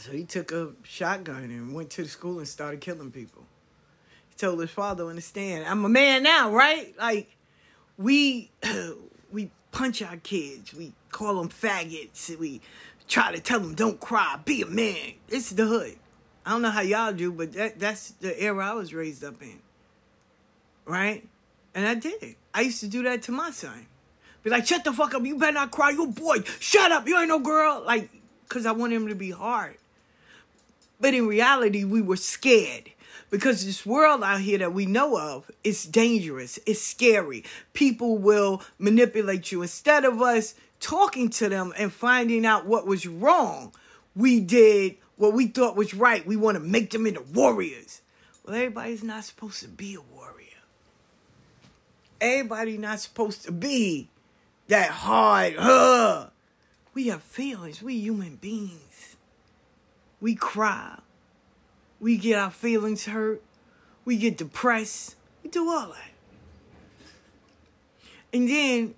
[0.00, 3.44] So he took a shotgun and went to the school and started killing people.
[4.28, 6.94] He told his father understand, I'm a man now, right?
[6.98, 7.36] Like
[7.96, 8.50] we
[9.32, 12.60] we punch our kids, we call them faggots, we
[13.08, 15.14] try to tell them don't cry, be a man.
[15.28, 15.96] It's the hood.
[16.44, 19.40] I don't know how y'all do, but that that's the era I was raised up
[19.42, 19.60] in.
[20.84, 21.26] Right?
[21.76, 22.36] And I did it.
[22.54, 23.86] I used to do that to my son.
[24.42, 25.24] Be like, shut the fuck up.
[25.26, 25.90] You better not cry.
[25.90, 26.38] You a boy.
[26.58, 27.06] Shut up.
[27.06, 27.82] You ain't no girl.
[27.84, 28.08] Like,
[28.48, 29.76] because I want him to be hard.
[30.98, 32.90] But in reality, we were scared
[33.28, 36.58] because this world out here that we know of is dangerous.
[36.64, 37.44] It's scary.
[37.74, 39.60] People will manipulate you.
[39.60, 43.74] Instead of us talking to them and finding out what was wrong,
[44.14, 46.26] we did what we thought was right.
[46.26, 48.00] We want to make them into warriors.
[48.46, 50.35] Well, everybody's not supposed to be a warrior.
[52.20, 54.08] Everybody not supposed to be
[54.68, 55.56] that hard.
[55.58, 56.28] Huh?
[56.94, 57.82] We have feelings.
[57.82, 59.16] We human beings.
[60.20, 60.98] We cry.
[62.00, 63.42] We get our feelings hurt.
[64.04, 65.16] We get depressed.
[65.42, 66.10] We do all that.
[68.32, 68.94] And then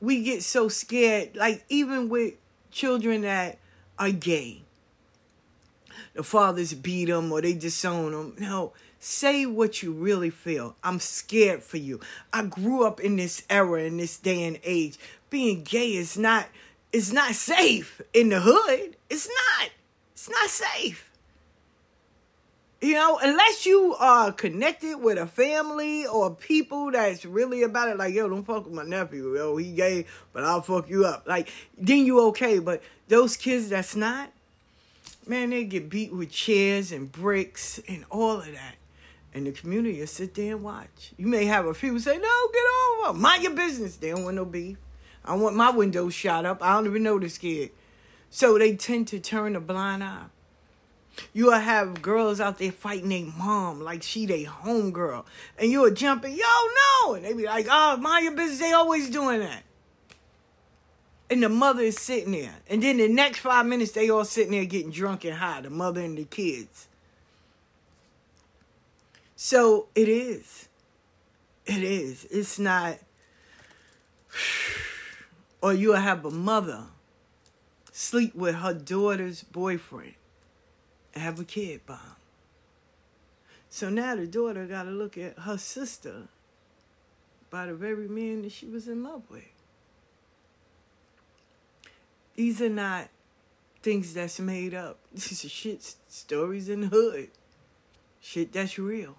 [0.00, 2.34] we get so scared, like even with
[2.70, 3.58] children that
[3.98, 4.62] are gay
[6.14, 8.34] the fathers beat them or they disown them.
[8.38, 8.72] No,
[9.02, 10.76] say what you really feel.
[10.84, 12.00] I'm scared for you.
[12.32, 14.98] I grew up in this era, in this day and age.
[15.30, 16.46] Being gay is not
[16.92, 18.96] it's not safe in the hood.
[19.08, 19.70] It's not.
[20.12, 21.10] It's not safe.
[22.82, 27.96] You know, unless you are connected with a family or people that's really about it,
[27.96, 29.36] like, yo, don't fuck with my nephew.
[29.36, 31.26] Yo, he gay, but I'll fuck you up.
[31.26, 31.48] Like,
[31.78, 32.58] then you okay.
[32.58, 34.30] But those kids that's not,
[35.26, 38.74] man, they get beat with chairs and bricks and all of that.
[39.34, 41.12] And the community will sit there and watch.
[41.16, 42.64] You may have a few say, no, get
[43.08, 43.18] over.
[43.18, 43.96] Mind your business.
[43.96, 44.76] They don't want no beef.
[45.24, 46.62] I want my windows shot up.
[46.62, 47.70] I don't even know this kid.
[48.28, 50.24] So they tend to turn a blind eye.
[51.32, 55.24] You'll have girls out there fighting their mom like she their homegirl.
[55.58, 56.44] And you'll jumping, yo,
[57.04, 57.14] no.
[57.14, 58.60] And they be like, oh, mind your business.
[58.60, 59.62] They always doing that
[61.32, 62.54] and the mother is sitting there.
[62.68, 65.70] And then the next five minutes, they all sitting there getting drunk and high, the
[65.70, 66.88] mother and the kids.
[69.44, 70.68] So it is.
[71.66, 72.26] It is.
[72.30, 72.98] It's not.
[75.60, 76.86] Or you'll have a mother
[77.92, 80.14] sleep with her daughter's boyfriend
[81.14, 82.16] and have a kid by him.
[83.70, 86.26] So now the daughter got to look at her sister
[87.48, 89.44] by the very man that she was in love with.
[92.34, 93.08] These are not
[93.82, 94.98] things that's made up.
[95.12, 97.30] These are shit stories in the hood.
[98.20, 99.16] Shit that's real.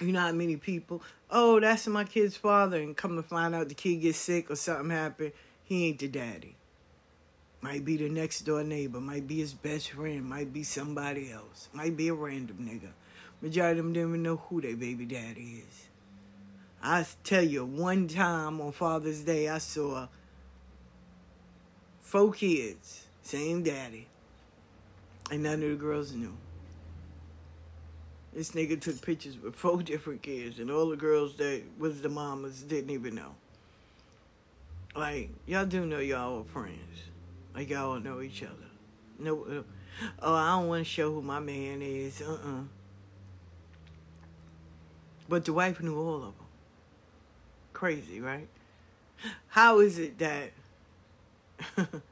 [0.00, 3.68] You know how many people, oh, that's my kid's father, and come to find out
[3.68, 5.32] the kid gets sick or something happen,
[5.62, 6.56] he ain't the daddy.
[7.60, 11.68] Might be the next door neighbor, might be his best friend, might be somebody else,
[11.74, 12.92] might be a random nigga.
[13.42, 15.88] Majority of them didn't even know who their baby daddy is.
[16.82, 20.08] I tell you, one time on Father's Day, I saw
[22.00, 24.06] four kids, same daddy,
[25.30, 26.36] and none of the girls knew.
[28.32, 32.08] This nigga took pictures with four different kids, and all the girls that was the
[32.08, 33.34] mamas didn't even know.
[34.94, 37.02] Like, y'all do know y'all are friends.
[37.54, 38.54] Like, y'all know each other.
[39.18, 39.62] No, uh,
[40.20, 42.22] oh, I don't want to show who my man is.
[42.22, 42.62] Uh-uh.
[45.28, 46.34] But the wife knew all of them.
[47.72, 48.48] Crazy, right?
[49.48, 50.52] How is it that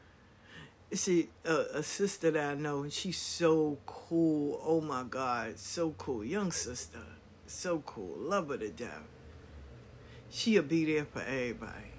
[0.97, 4.61] see a, a, sister that I know, and she's so cool.
[4.65, 7.01] Oh my God, so cool, young sister,
[7.47, 8.17] so cool.
[8.17, 9.03] Love her to death.
[10.31, 11.93] She'll be there for everybody.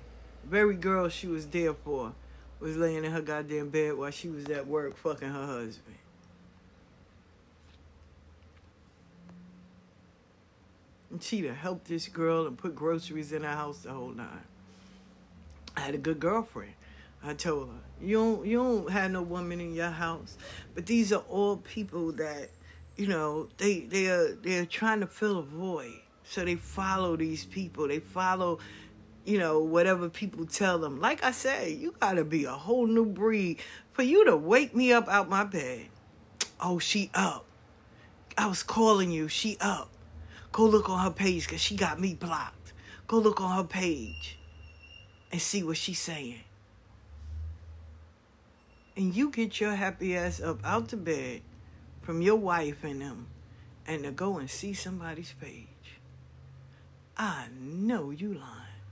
[0.44, 2.14] Very girl she was there for
[2.60, 5.96] was laying in her goddamn bed while she was at work fucking her husband.
[11.10, 14.44] And she'd have helped this girl and put groceries in her house the whole time.
[15.76, 16.74] I had a good girlfriend.
[17.24, 20.38] I told her, you don't you don't have no woman in your house.
[20.74, 22.50] But these are all people that,
[22.96, 26.00] you know, they they are they're trying to fill a void.
[26.24, 27.88] So they follow these people.
[27.88, 28.60] They follow,
[29.26, 31.02] you know, whatever people tell them.
[31.02, 33.60] Like I say, you gotta be a whole new breed
[33.92, 35.88] for you to wake me up out my bed.
[36.62, 37.46] Oh, she up.
[38.38, 39.28] I was calling you.
[39.28, 39.90] She up.
[40.54, 42.74] Go look on her page because she got me blocked.
[43.08, 44.38] Go look on her page
[45.32, 46.42] and see what she's saying
[49.00, 51.40] and you get your happy ass up out the bed
[52.02, 53.28] from your wife and them
[53.88, 55.68] and to go and see somebody's page.
[57.16, 58.84] I know you lying.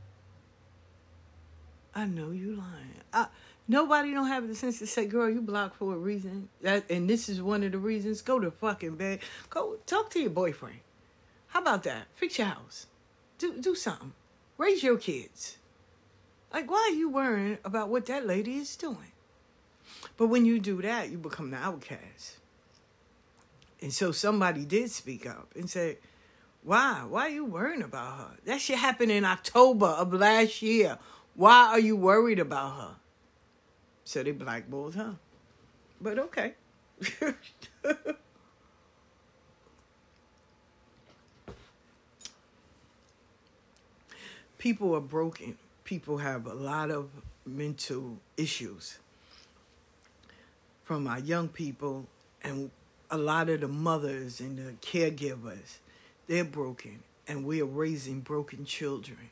[1.94, 3.02] I know you lying.
[3.12, 3.28] I,
[3.68, 6.48] nobody don't have the sense to say, girl, you blocked for a reason.
[6.62, 8.22] That and this is one of the reasons.
[8.22, 9.20] Go to fucking bed.
[9.50, 10.80] Go talk to your boyfriend.
[11.48, 12.08] How about that?
[12.16, 12.88] Fix your house.
[13.40, 14.14] Do do something.
[14.58, 15.58] Raise your kids.
[16.54, 19.12] Like, why are you worrying about what that lady is doing?
[20.18, 22.38] But when you do that, you become the outcast.
[23.82, 26.00] And so somebody did speak up and say,
[26.64, 27.04] Why?
[27.08, 28.32] Why are you worrying about her?
[28.46, 30.98] That shit happened in October of last year.
[31.36, 32.96] Why are you worried about her?
[34.04, 35.18] So they blackballed her.
[36.02, 36.56] But okay.
[44.58, 45.60] People are broken.
[45.84, 47.12] People have a lot of
[47.46, 48.98] mental issues
[50.88, 52.06] from our young people
[52.42, 52.72] and
[53.12, 55.80] a lot of the mothers and the caregivers,
[56.28, 59.30] they're broken and we are raising broken children.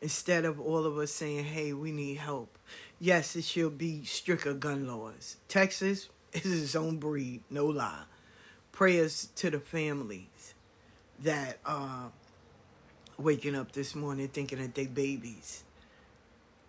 [0.00, 2.58] Instead of all of us saying, hey, we need help.
[2.98, 5.36] Yes, it should be stricter gun laws.
[5.48, 8.04] Texas is its own breed, no lie.
[8.72, 10.54] Prayers to the families
[11.22, 12.10] that are
[13.18, 15.62] waking up this morning thinking that their babies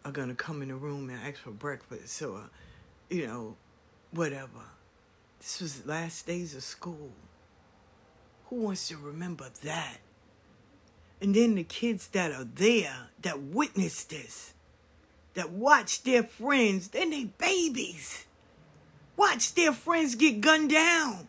[0.04, 2.50] are going to come in the room and ask for breakfast or,
[3.10, 3.56] you know,
[4.18, 4.66] whatever.
[5.40, 7.12] This was last days of school.
[8.50, 9.98] Who wants to remember that?
[11.22, 14.54] And then the kids that are there that witness this,
[15.36, 18.26] that watch their friends, then they babies.
[19.16, 21.28] Watch their friends get gunned down.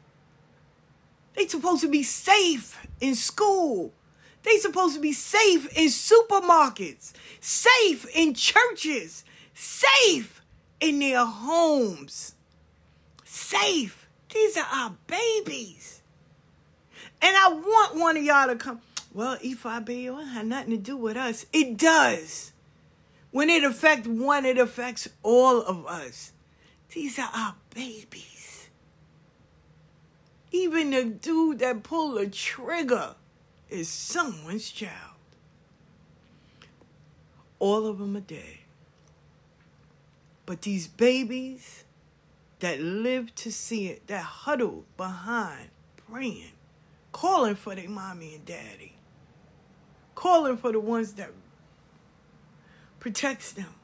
[1.34, 3.92] They supposed to be safe in school.
[4.42, 9.24] They supposed to be safe in supermarkets, safe in churches,
[9.54, 10.40] safe
[10.80, 12.34] in their homes
[13.48, 14.08] safe.
[14.32, 16.02] These are our babies.
[17.22, 18.80] And I want one of y'all to come.
[19.14, 21.46] Well, Ifa Bayo had nothing to do with us.
[21.52, 22.52] It does.
[23.30, 26.32] When it affects one, it affects all of us.
[26.92, 28.68] These are our babies.
[30.52, 33.14] Even the dude that pulled the trigger
[33.68, 34.92] is someone's child.
[37.58, 38.58] All of them are dead.
[40.46, 41.84] But these babies,
[42.60, 45.68] that live to see it, that huddle behind,
[46.10, 46.52] praying,
[47.12, 48.94] calling for their mommy and daddy,
[50.14, 51.30] calling for the ones that
[52.98, 53.74] protects them.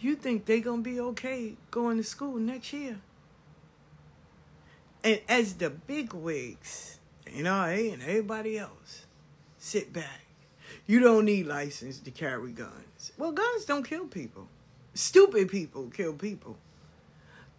[0.00, 2.98] You think they gonna be okay going to school next year?
[5.04, 6.98] And as the big wigs,
[7.42, 9.06] know, and everybody else,
[9.58, 10.24] sit back.
[10.86, 13.12] You don't need license to carry guns.
[13.18, 14.48] Well, guns don't kill people.
[14.94, 16.56] Stupid people kill people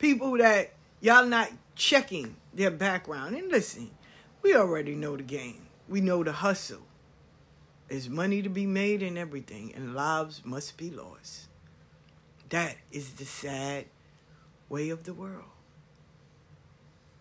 [0.04, 3.38] people that y'all not checking their background.
[3.38, 3.90] And listen,
[4.42, 5.66] we already know the game.
[5.88, 6.82] We know the hustle.
[7.88, 11.48] There's money to be made and everything, and lives must be lost.
[12.50, 13.86] That is the sad
[14.68, 15.46] way of the world.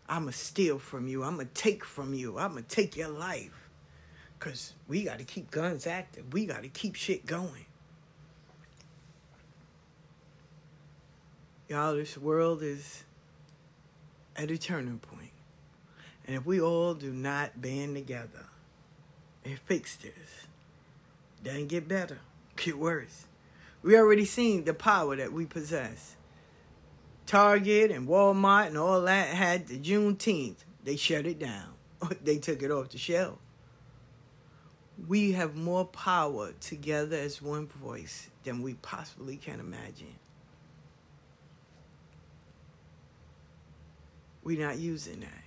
[0.09, 1.22] I'm going to steal from you.
[1.22, 2.37] I'm going to take from you.
[2.37, 3.68] I'm going to take your life.
[4.37, 6.33] Because we got to keep guns active.
[6.33, 7.66] We got to keep shit going.
[11.73, 13.03] Y'all, this world is
[14.37, 15.31] at a turning point.
[16.27, 18.45] And if we all do not band together
[19.43, 20.12] and fix this,
[21.43, 22.18] doesn't get better,
[22.57, 23.25] get worse.
[23.83, 26.14] We already seen the power that we possess.
[27.25, 30.64] Target and Walmart and all that had the Juneteenth.
[30.85, 31.73] They shut it down.
[32.23, 33.39] they took it off the shelf.
[35.09, 40.16] We have more power together as one voice than we possibly can imagine.
[44.45, 45.45] We're not using that.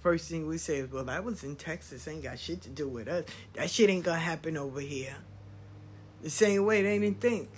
[0.00, 2.88] First thing we say is, well, that was in Texas, ain't got shit to do
[2.88, 3.24] with us.
[3.54, 5.16] That shit ain't gonna happen over here.
[6.22, 7.48] The same way they didn't think.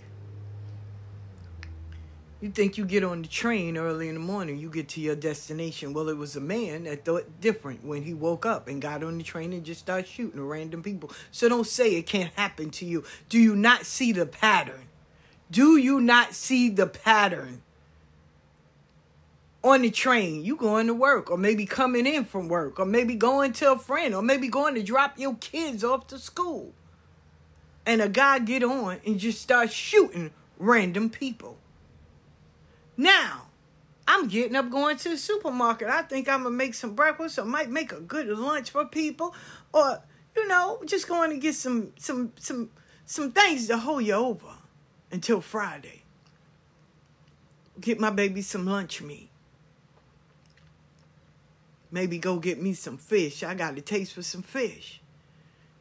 [2.40, 5.16] You think you get on the train early in the morning, you get to your
[5.16, 5.94] destination.
[5.94, 9.16] Well, it was a man that thought different when he woke up and got on
[9.16, 11.11] the train and just started shooting random people.
[11.32, 13.05] So don't say it can't happen to you.
[13.28, 14.88] Do you not see the pattern?
[15.51, 17.62] Do you not see the pattern?
[19.66, 23.16] On the train, you going to work, or maybe coming in from work, or maybe
[23.16, 26.72] going to a friend, or maybe going to drop your kids off to school.
[27.84, 31.58] And a guy get on and just start shooting random people.
[32.96, 33.48] Now,
[34.08, 35.88] I'm getting up going to the supermarket.
[35.88, 39.34] I think I'm gonna make some breakfast, or might make a good lunch for people,
[39.72, 40.00] or
[40.36, 42.70] you know, just going to get some some some
[43.04, 44.54] some things to hold you over
[45.10, 46.04] until Friday.
[47.80, 49.26] Get my baby some lunch meat.
[51.91, 53.43] Maybe go get me some fish.
[53.43, 55.01] I got a taste for some fish.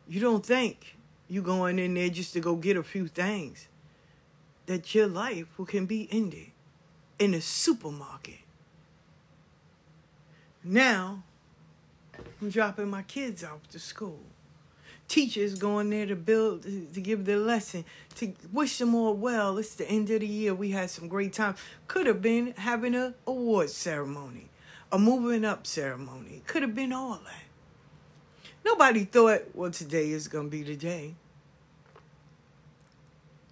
[0.08, 0.96] You don't think
[1.28, 3.68] you going in there just to go get a few things.
[4.68, 6.52] That your life can be ended
[7.20, 8.40] in a supermarket.
[10.64, 11.24] Now,
[12.42, 14.20] I'm dropping my kids off to school.
[15.08, 17.86] Teachers going there to build, to give their lesson,
[18.16, 19.60] to wish them all well.
[19.60, 20.56] It's the end of the year.
[20.56, 21.56] We had some great time.
[21.88, 24.50] Could have been having a award ceremony
[24.92, 26.42] a moving up ceremony.
[26.48, 27.44] Could have been all that.
[28.64, 31.16] Nobody thought, well, today is going to be the day.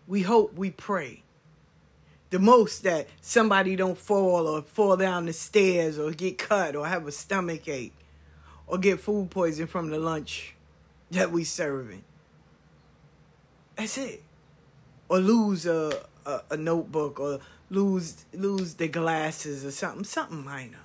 [0.08, 1.24] We hope, we pray.
[2.32, 6.88] The most that somebody don't fall or fall down the stairs or get cut or
[6.88, 7.94] have a stomach ache
[8.66, 10.56] or get food poison from the lunch
[11.12, 12.04] that we serving.
[13.76, 14.24] That's it.
[15.10, 20.83] Or lose a, a, a notebook or lose lose the glasses or something, something minor.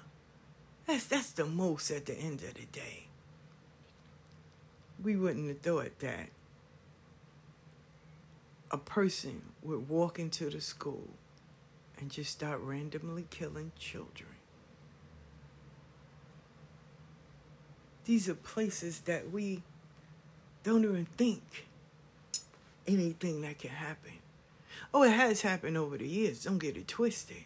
[0.89, 3.09] That's that's the most at the end of the day.
[5.05, 6.30] We wouldn't have thought that
[8.70, 11.09] a person would walk into the school
[11.99, 14.30] and just start randomly killing children.
[18.07, 19.62] These are places that we
[20.62, 21.66] don't even think
[22.86, 24.12] anything that can happen.
[24.95, 26.45] Oh, it has happened over the years.
[26.45, 27.45] Don't get it twisted.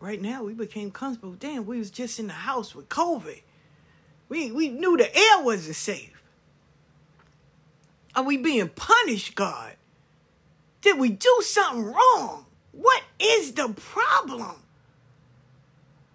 [0.00, 1.34] Right now, we became comfortable.
[1.34, 3.42] Damn, we was just in the house with COVID.
[4.28, 6.22] We we knew the air wasn't safe.
[8.14, 9.76] Are we being punished, God?
[10.80, 12.46] Did we do something wrong?
[12.72, 14.56] What is the problem?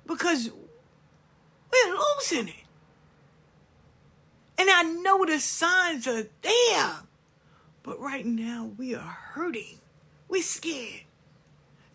[0.06, 0.50] Because
[1.72, 2.64] we're losing it.
[4.58, 6.96] And I know the signs are there.
[7.84, 9.80] But right now, we are hurting.
[10.28, 11.06] We're scared.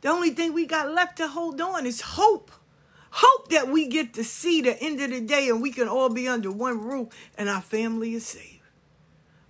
[0.04, 2.50] The only thing we got left to hold on is hope.
[3.10, 6.10] Hope that we get to see the end of the day and we can all
[6.10, 8.60] be under one roof and our family is safe.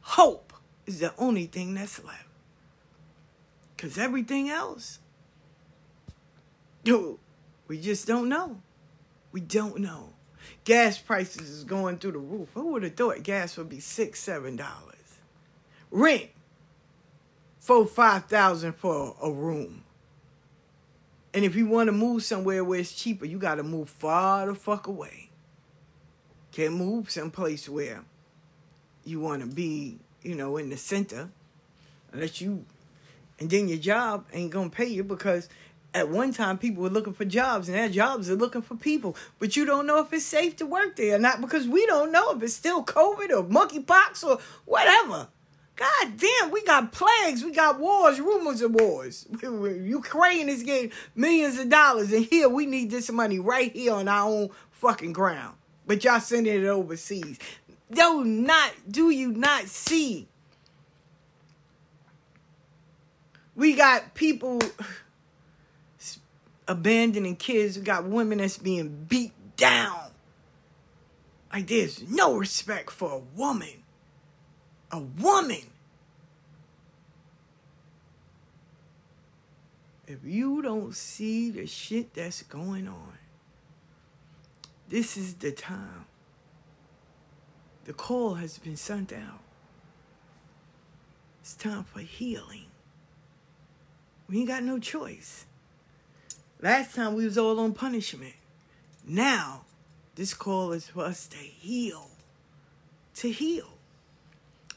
[0.01, 0.53] Hope
[0.87, 2.29] is the only thing that's left.
[3.77, 5.01] Because everything else,
[6.85, 7.19] dude,
[7.67, 8.61] we just don't know.
[9.33, 10.11] We don't know.
[10.65, 12.51] Gas prices is going through the roof.
[12.55, 15.19] Who would have thought gas would be six, seven dollars?
[15.91, 16.31] Rent,
[17.59, 19.84] four, five thousand for a room.
[21.35, 24.47] And if you want to move somewhere where it's cheaper, you got to move far
[24.47, 25.30] the fuck away.
[26.53, 28.05] Can't move someplace where
[29.05, 31.28] you want to be, you know, in the center,
[32.12, 32.64] unless you,
[33.41, 35.49] and then your job ain't gonna pay you because
[35.93, 39.16] at one time people were looking for jobs and their jobs are looking for people,
[39.41, 42.12] but you don't know if it's safe to work there, or not because we don't
[42.12, 45.26] know if it's still COVID or monkeypox or whatever.
[45.77, 49.27] God damn, we got plagues, we got wars, rumors of wars.
[49.43, 54.07] Ukraine is getting millions of dollars, and here we need this money right here on
[54.07, 55.57] our own fucking ground.
[55.87, 57.39] but y'all sending it overseas.
[57.91, 60.29] Do not, do you not see?
[63.57, 64.61] We got people
[66.68, 67.79] abandoning kids.
[67.79, 70.11] We got women that's being beat down.
[71.53, 73.84] Like there's no respect for a woman.
[74.95, 75.72] A woman.
[80.07, 83.18] If you don't see the shit that's going on,
[84.88, 86.05] this is the time.
[87.86, 89.40] The call has been sent out.
[91.40, 92.66] It's time for healing.
[94.28, 95.45] We ain't got no choice.
[96.62, 98.34] Last time we was all on punishment.
[99.05, 99.62] Now,
[100.14, 102.11] this call is for us to heal.
[103.16, 103.70] To heal.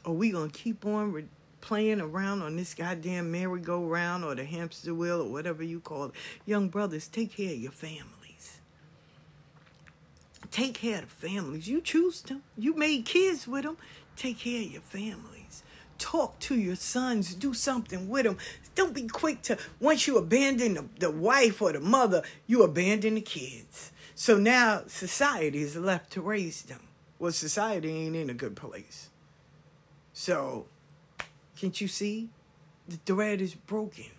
[0.04, 1.24] Or we gonna keep on re-
[1.60, 6.12] playing around on this goddamn merry-go-round or the hamster wheel or whatever you call it.
[6.46, 8.60] Young brothers, take care of your families.
[10.50, 11.68] Take care of the families.
[11.68, 12.42] You choose them.
[12.56, 13.76] You made kids with them.
[14.16, 15.62] Take care of your families.
[15.98, 17.34] Talk to your sons.
[17.34, 18.38] Do something with them.
[18.74, 23.16] Don't be quick to, once you abandon the, the wife or the mother, you abandon
[23.16, 23.92] the kids.
[24.14, 26.80] So now society is left to raise them.
[27.18, 29.10] Well, society ain't in a good place.
[30.20, 30.66] So,
[31.56, 32.30] can't you see?
[32.88, 34.10] The thread is broken.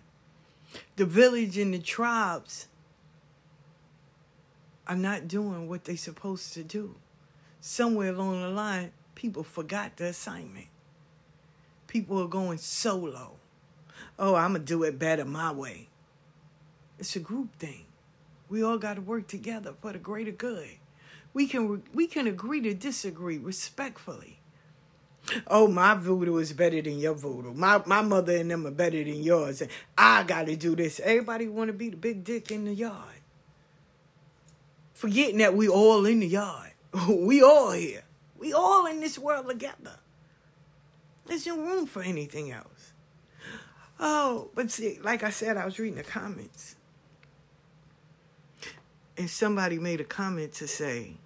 [0.96, 2.68] The village and the tribes
[4.86, 6.94] are not doing what they're supposed to do.
[7.60, 10.68] Somewhere along the line, people forgot the assignment.
[11.86, 13.32] People are going solo.
[14.18, 15.88] Oh, I'm going to do it better my way.
[16.98, 17.84] It's a group thing.
[18.48, 20.78] We all got to work together for the greater good.
[21.34, 24.39] We can we can agree to disagree respectfully.
[25.46, 27.52] Oh, my voodoo is better than your voodoo.
[27.54, 29.60] My my mother and them are better than yours.
[29.60, 31.00] And I got to do this.
[31.00, 33.20] Everybody want to be the big dick in the yard.
[34.94, 36.72] Forgetting that we all in the yard.
[37.08, 38.02] we all here.
[38.38, 39.98] We all in this world together.
[41.26, 42.92] There's no room for anything else.
[44.00, 46.74] Oh, but see, like I said, I was reading the comments.
[49.16, 51.18] And somebody made a comment to say,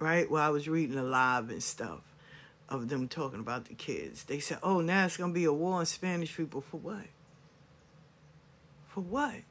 [0.00, 2.07] right, while I was reading the live and stuff
[2.68, 4.24] of them talking about the kids.
[4.24, 6.60] They said, oh, now it's going to be a war on Spanish people.
[6.60, 7.06] For what?
[8.88, 9.42] For what?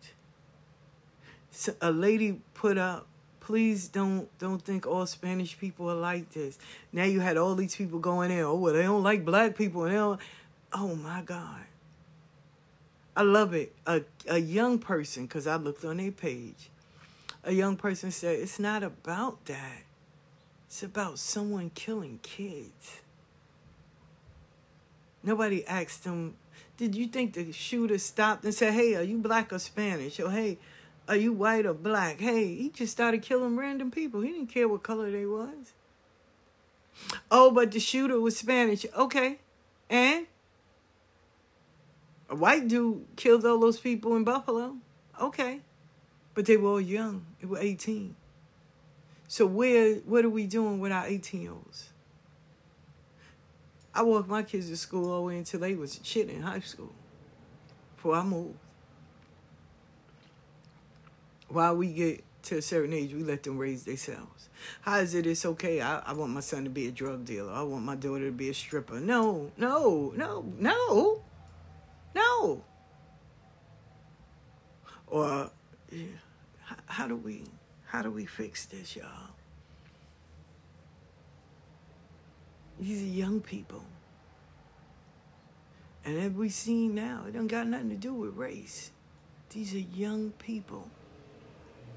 [1.51, 3.07] So a lady put up,
[3.39, 6.59] please don't don't think all Spanish people are like this.
[6.91, 9.85] Now you had all these people going in, oh, well, they don't like black people.
[9.85, 10.19] And they don't,
[10.73, 11.61] oh, my God.
[13.15, 13.73] I love it.
[13.87, 16.69] A, a young person, because I looked on their page,
[17.43, 19.83] a young person said, it's not about that.
[20.67, 23.01] It's about someone killing kids.
[25.23, 26.35] Nobody asked him,
[26.77, 30.19] did you think the shooter stopped and said, hey, are you black or Spanish?
[30.19, 30.59] Or hey,
[31.07, 32.19] are you white or black?
[32.19, 34.21] Hey, he just started killing random people.
[34.21, 35.73] He didn't care what color they was.
[37.31, 38.85] Oh, but the shooter was Spanish.
[38.95, 39.39] Okay.
[39.89, 40.27] And?
[42.29, 44.75] A white dude killed all those people in Buffalo.
[45.19, 45.61] Okay.
[46.33, 47.25] But they were all young.
[47.41, 48.15] They were 18.
[49.27, 51.89] So where what are we doing with our 18 year olds?
[53.97, 56.59] I walked my kids to school all the way until they was shit in high
[56.59, 56.93] school.
[57.95, 58.59] Before I moved.
[61.49, 64.49] While we get to a certain age, we let them raise themselves.
[64.81, 65.81] How is it it's okay?
[65.81, 67.51] I, I want my son to be a drug dealer.
[67.51, 68.99] I want my daughter to be a stripper.
[68.99, 71.23] No, no, no, no,
[72.13, 72.63] no.
[75.07, 75.49] Or
[75.91, 76.05] yeah,
[76.61, 77.45] how, how do we
[77.87, 79.36] how do we fix this, y'all?
[82.79, 83.83] These are young people.
[86.05, 88.91] And as we see now, it don't got nothing to do with race.
[89.49, 90.89] These are young people,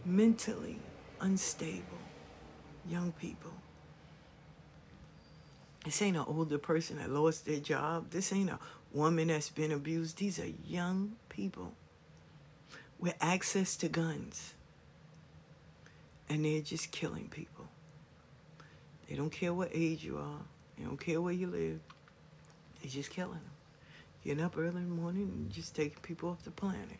[0.04, 0.78] mentally
[1.20, 1.82] unstable,
[2.88, 3.52] young people.
[5.84, 8.10] This ain't an older person that lost their job.
[8.10, 8.58] This ain't a
[8.92, 10.18] woman that's been abused.
[10.18, 11.72] These are young people
[12.98, 14.54] with access to guns.
[16.28, 17.66] And they're just killing people.
[19.08, 20.44] They don't care what age you are.
[20.80, 21.78] They don't care where you live.
[22.80, 23.50] They're just killing them.
[24.24, 26.98] Getting up early in the morning and just taking people off the planet.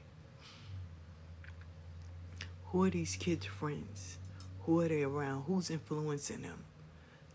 [2.67, 4.19] Who are these kids' friends?
[4.61, 5.45] Who are they around?
[5.47, 6.65] Who's influencing them?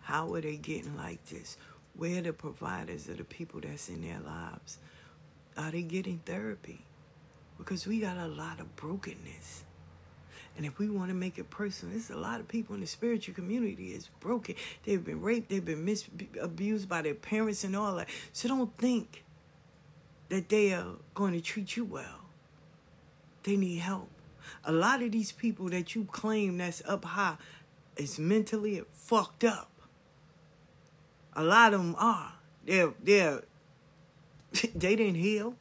[0.01, 1.57] How are they getting like this?
[1.97, 4.77] Where are the providers of the people that's in their lives?
[5.57, 6.85] Are they getting therapy?
[7.57, 9.63] Because we got a lot of brokenness.
[10.57, 12.87] And if we want to make it personal, there's a lot of people in the
[12.87, 14.55] spiritual community is broken.
[14.85, 16.07] They've been raped, they've been mis-
[16.41, 18.07] abused by their parents and all that.
[18.31, 19.25] So don't think
[20.29, 22.21] that they are going to treat you well.
[23.43, 24.09] They need help.
[24.63, 27.37] A lot of these people that you claim that's up high
[27.97, 29.71] is mentally fucked up.
[31.33, 32.33] A lot of them are.
[32.65, 33.43] They're they're
[34.75, 35.55] they didn't heal.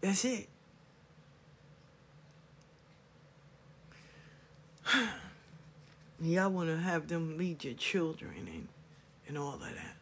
[0.00, 0.48] That's it.
[6.20, 8.68] Y'all want to have them lead your children and,
[9.28, 9.96] and all of that.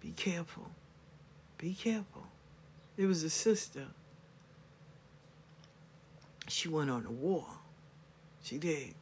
[0.00, 0.70] Be careful.
[1.58, 2.26] Be careful.
[2.96, 3.86] There was a sister.
[6.48, 7.46] She went on a war.
[8.42, 8.94] She did.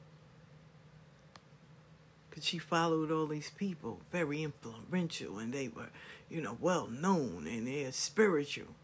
[2.28, 5.88] Because she followed all these people, very influential, and they were,
[6.28, 8.74] you know, well known and they're spiritual.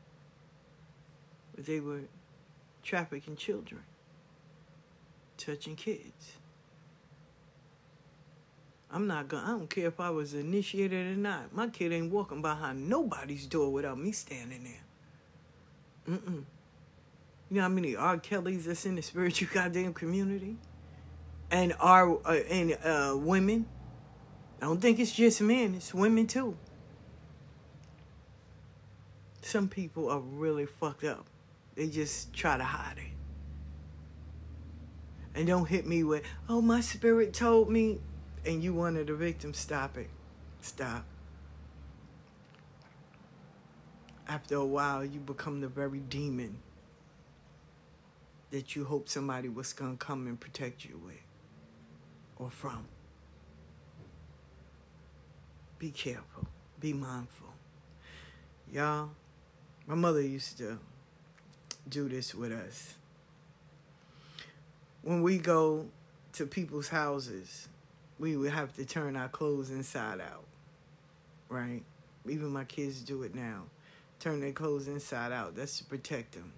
[1.55, 2.03] But they were
[2.83, 3.83] trafficking children,
[5.45, 6.33] touching kids.
[8.91, 11.55] I'm not gonna, I don't care if I was initiated or not.
[11.55, 16.17] My kid ain't walking behind nobody's door without me standing there.
[16.17, 16.45] Mm-mm.
[17.51, 18.19] You know how many R.
[18.19, 20.57] Kellys that's in the spiritual goddamn community?
[21.51, 23.67] And are uh, and uh, women?
[24.61, 26.57] I don't think it's just men, it's women too.
[29.43, 31.27] Some people are really fucked up.
[31.75, 33.22] They just try to hide it.
[35.35, 38.01] And don't hit me with, oh, my spirit told me
[38.45, 40.11] and you wanted the victim, stop it.
[40.61, 41.05] Stop.
[44.29, 46.59] After a while, you become the very demon
[48.51, 51.15] that you hope somebody was going to come and protect you with
[52.37, 52.87] or from.
[55.79, 56.47] Be careful.
[56.79, 57.49] Be mindful.
[58.71, 59.11] Y'all,
[59.87, 60.79] my mother used to
[61.89, 62.95] do this with us.
[65.03, 65.87] When we go
[66.35, 67.69] to people's houses,
[68.21, 70.45] we would have to turn our clothes inside out,
[71.49, 71.83] right?
[72.29, 73.65] Even my kids do it now.
[74.21, 75.57] Turn their clothes inside out.
[75.57, 76.53] That's to protect them.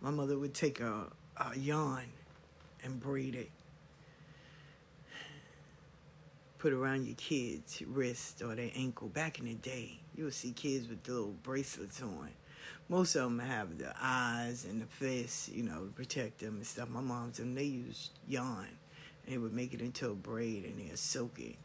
[0.00, 1.06] My mother would take a,
[1.36, 2.06] a yarn
[2.84, 3.50] and braid it.
[6.58, 9.08] Put around your kids' wrist or their ankle.
[9.08, 12.30] Back in the day, you would see kids with little bracelets on.
[12.88, 16.66] Most of them have the eyes and the face, you know, to protect them and
[16.66, 16.88] stuff.
[16.88, 18.68] My mom's and they used yarn
[19.24, 21.56] and they would make it into a braid and they'd soak it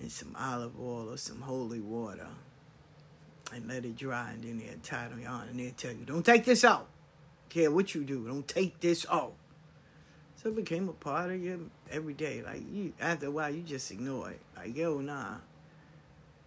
[0.00, 2.28] in some olive oil or some holy water
[3.52, 6.24] and let it dry and then they'd tie it on and they'd tell you, don't
[6.24, 6.88] take this out.
[7.48, 9.32] Care what you do, don't take this off.
[10.36, 12.42] So it became a part of you every day.
[12.42, 14.40] Like you after a while you just ignore it.
[14.56, 15.36] Like, yo, nah.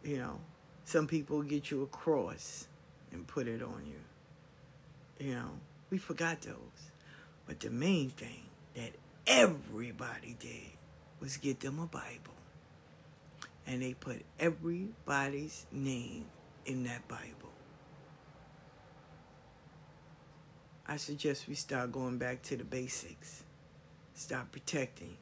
[0.04, 0.40] You know,
[0.86, 2.68] some people get you a cross
[3.12, 5.26] and put it on you.
[5.26, 5.50] You know,
[5.90, 6.56] we forgot those.
[7.46, 8.44] But the main thing
[8.76, 8.92] that
[9.28, 10.78] everybody did
[11.20, 12.34] was get them a Bible.
[13.68, 16.26] And they put everybody's name
[16.66, 17.52] in that Bible.
[20.88, 23.44] I suggest we start going back to the basics.
[24.14, 25.18] Start protecting.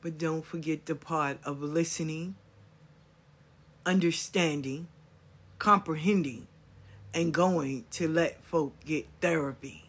[0.00, 2.34] But don't forget the part of listening,
[3.86, 4.88] understanding,
[5.62, 6.48] comprehending,
[7.14, 9.84] and going to let folk get therapy.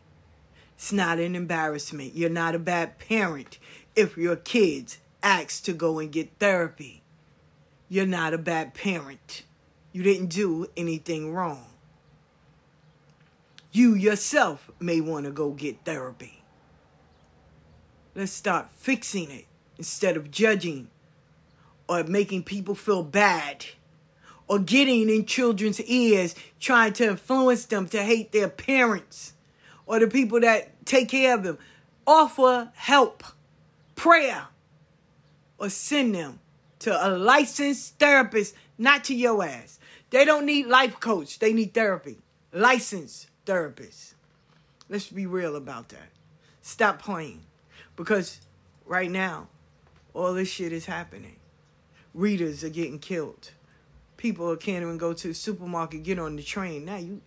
[0.76, 2.14] It's not an embarrassment.
[2.14, 3.58] You're not a bad parent
[3.96, 7.02] if your kids ask to go and get therapy.
[7.90, 9.46] You're not a bad parent.
[9.92, 11.66] You didn't do anything wrong.
[13.72, 16.44] You yourself may want to go get therapy.
[18.14, 19.46] Let's start fixing it
[19.80, 20.92] instead of judging
[21.90, 23.66] or making people feel bad
[24.48, 29.34] or getting in children's ears trying to influence them to hate their parents
[29.86, 31.58] or the people that take care of them.
[32.06, 33.24] Offer help,
[33.96, 34.48] prayer,
[35.58, 36.40] or send them
[36.80, 39.80] to a licensed therapist, not to your ass.
[40.10, 42.18] They don't need life coach, they need therapy.
[42.52, 44.16] Licensed therapist.
[44.90, 46.10] Let's be real about that.
[46.62, 47.42] Stop playing.
[47.96, 48.40] Because
[48.86, 49.48] right now,
[50.14, 51.38] all this shit is happening.
[52.14, 53.52] Readers are getting killed.
[54.24, 56.86] People can't even go to the supermarket, get on the train.
[56.86, 57.20] Now you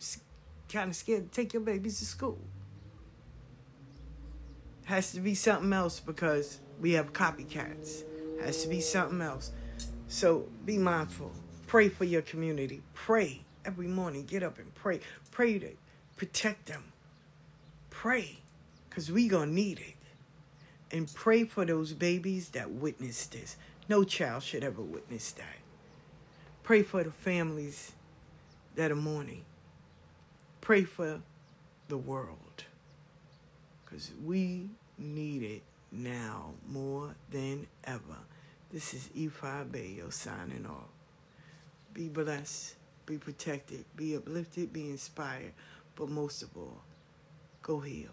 [0.72, 2.38] kind of scared to take your babies to school.
[4.86, 8.02] Has to be something else because we have copycats.
[8.40, 9.50] Has to be something else.
[10.08, 11.32] So be mindful.
[11.66, 12.80] Pray for your community.
[12.94, 14.24] Pray every morning.
[14.24, 15.00] Get up and pray.
[15.30, 15.72] Pray to
[16.16, 16.82] protect them.
[17.90, 18.38] Pray
[18.88, 20.96] because we going to need it.
[20.96, 23.58] And pray for those babies that witnessed this.
[23.86, 25.55] No child should ever witness that.
[26.66, 27.92] Pray for the families
[28.74, 29.44] that are mourning.
[30.60, 31.20] Pray for
[31.86, 32.64] the world
[33.84, 35.62] because we need it
[35.92, 38.18] now more than ever.
[38.72, 40.90] This is Ifa Bayo signing off.
[41.94, 42.74] Be blessed,
[43.06, 45.52] be protected, be uplifted, be inspired,
[45.94, 46.82] but most of all,
[47.62, 48.10] go heal.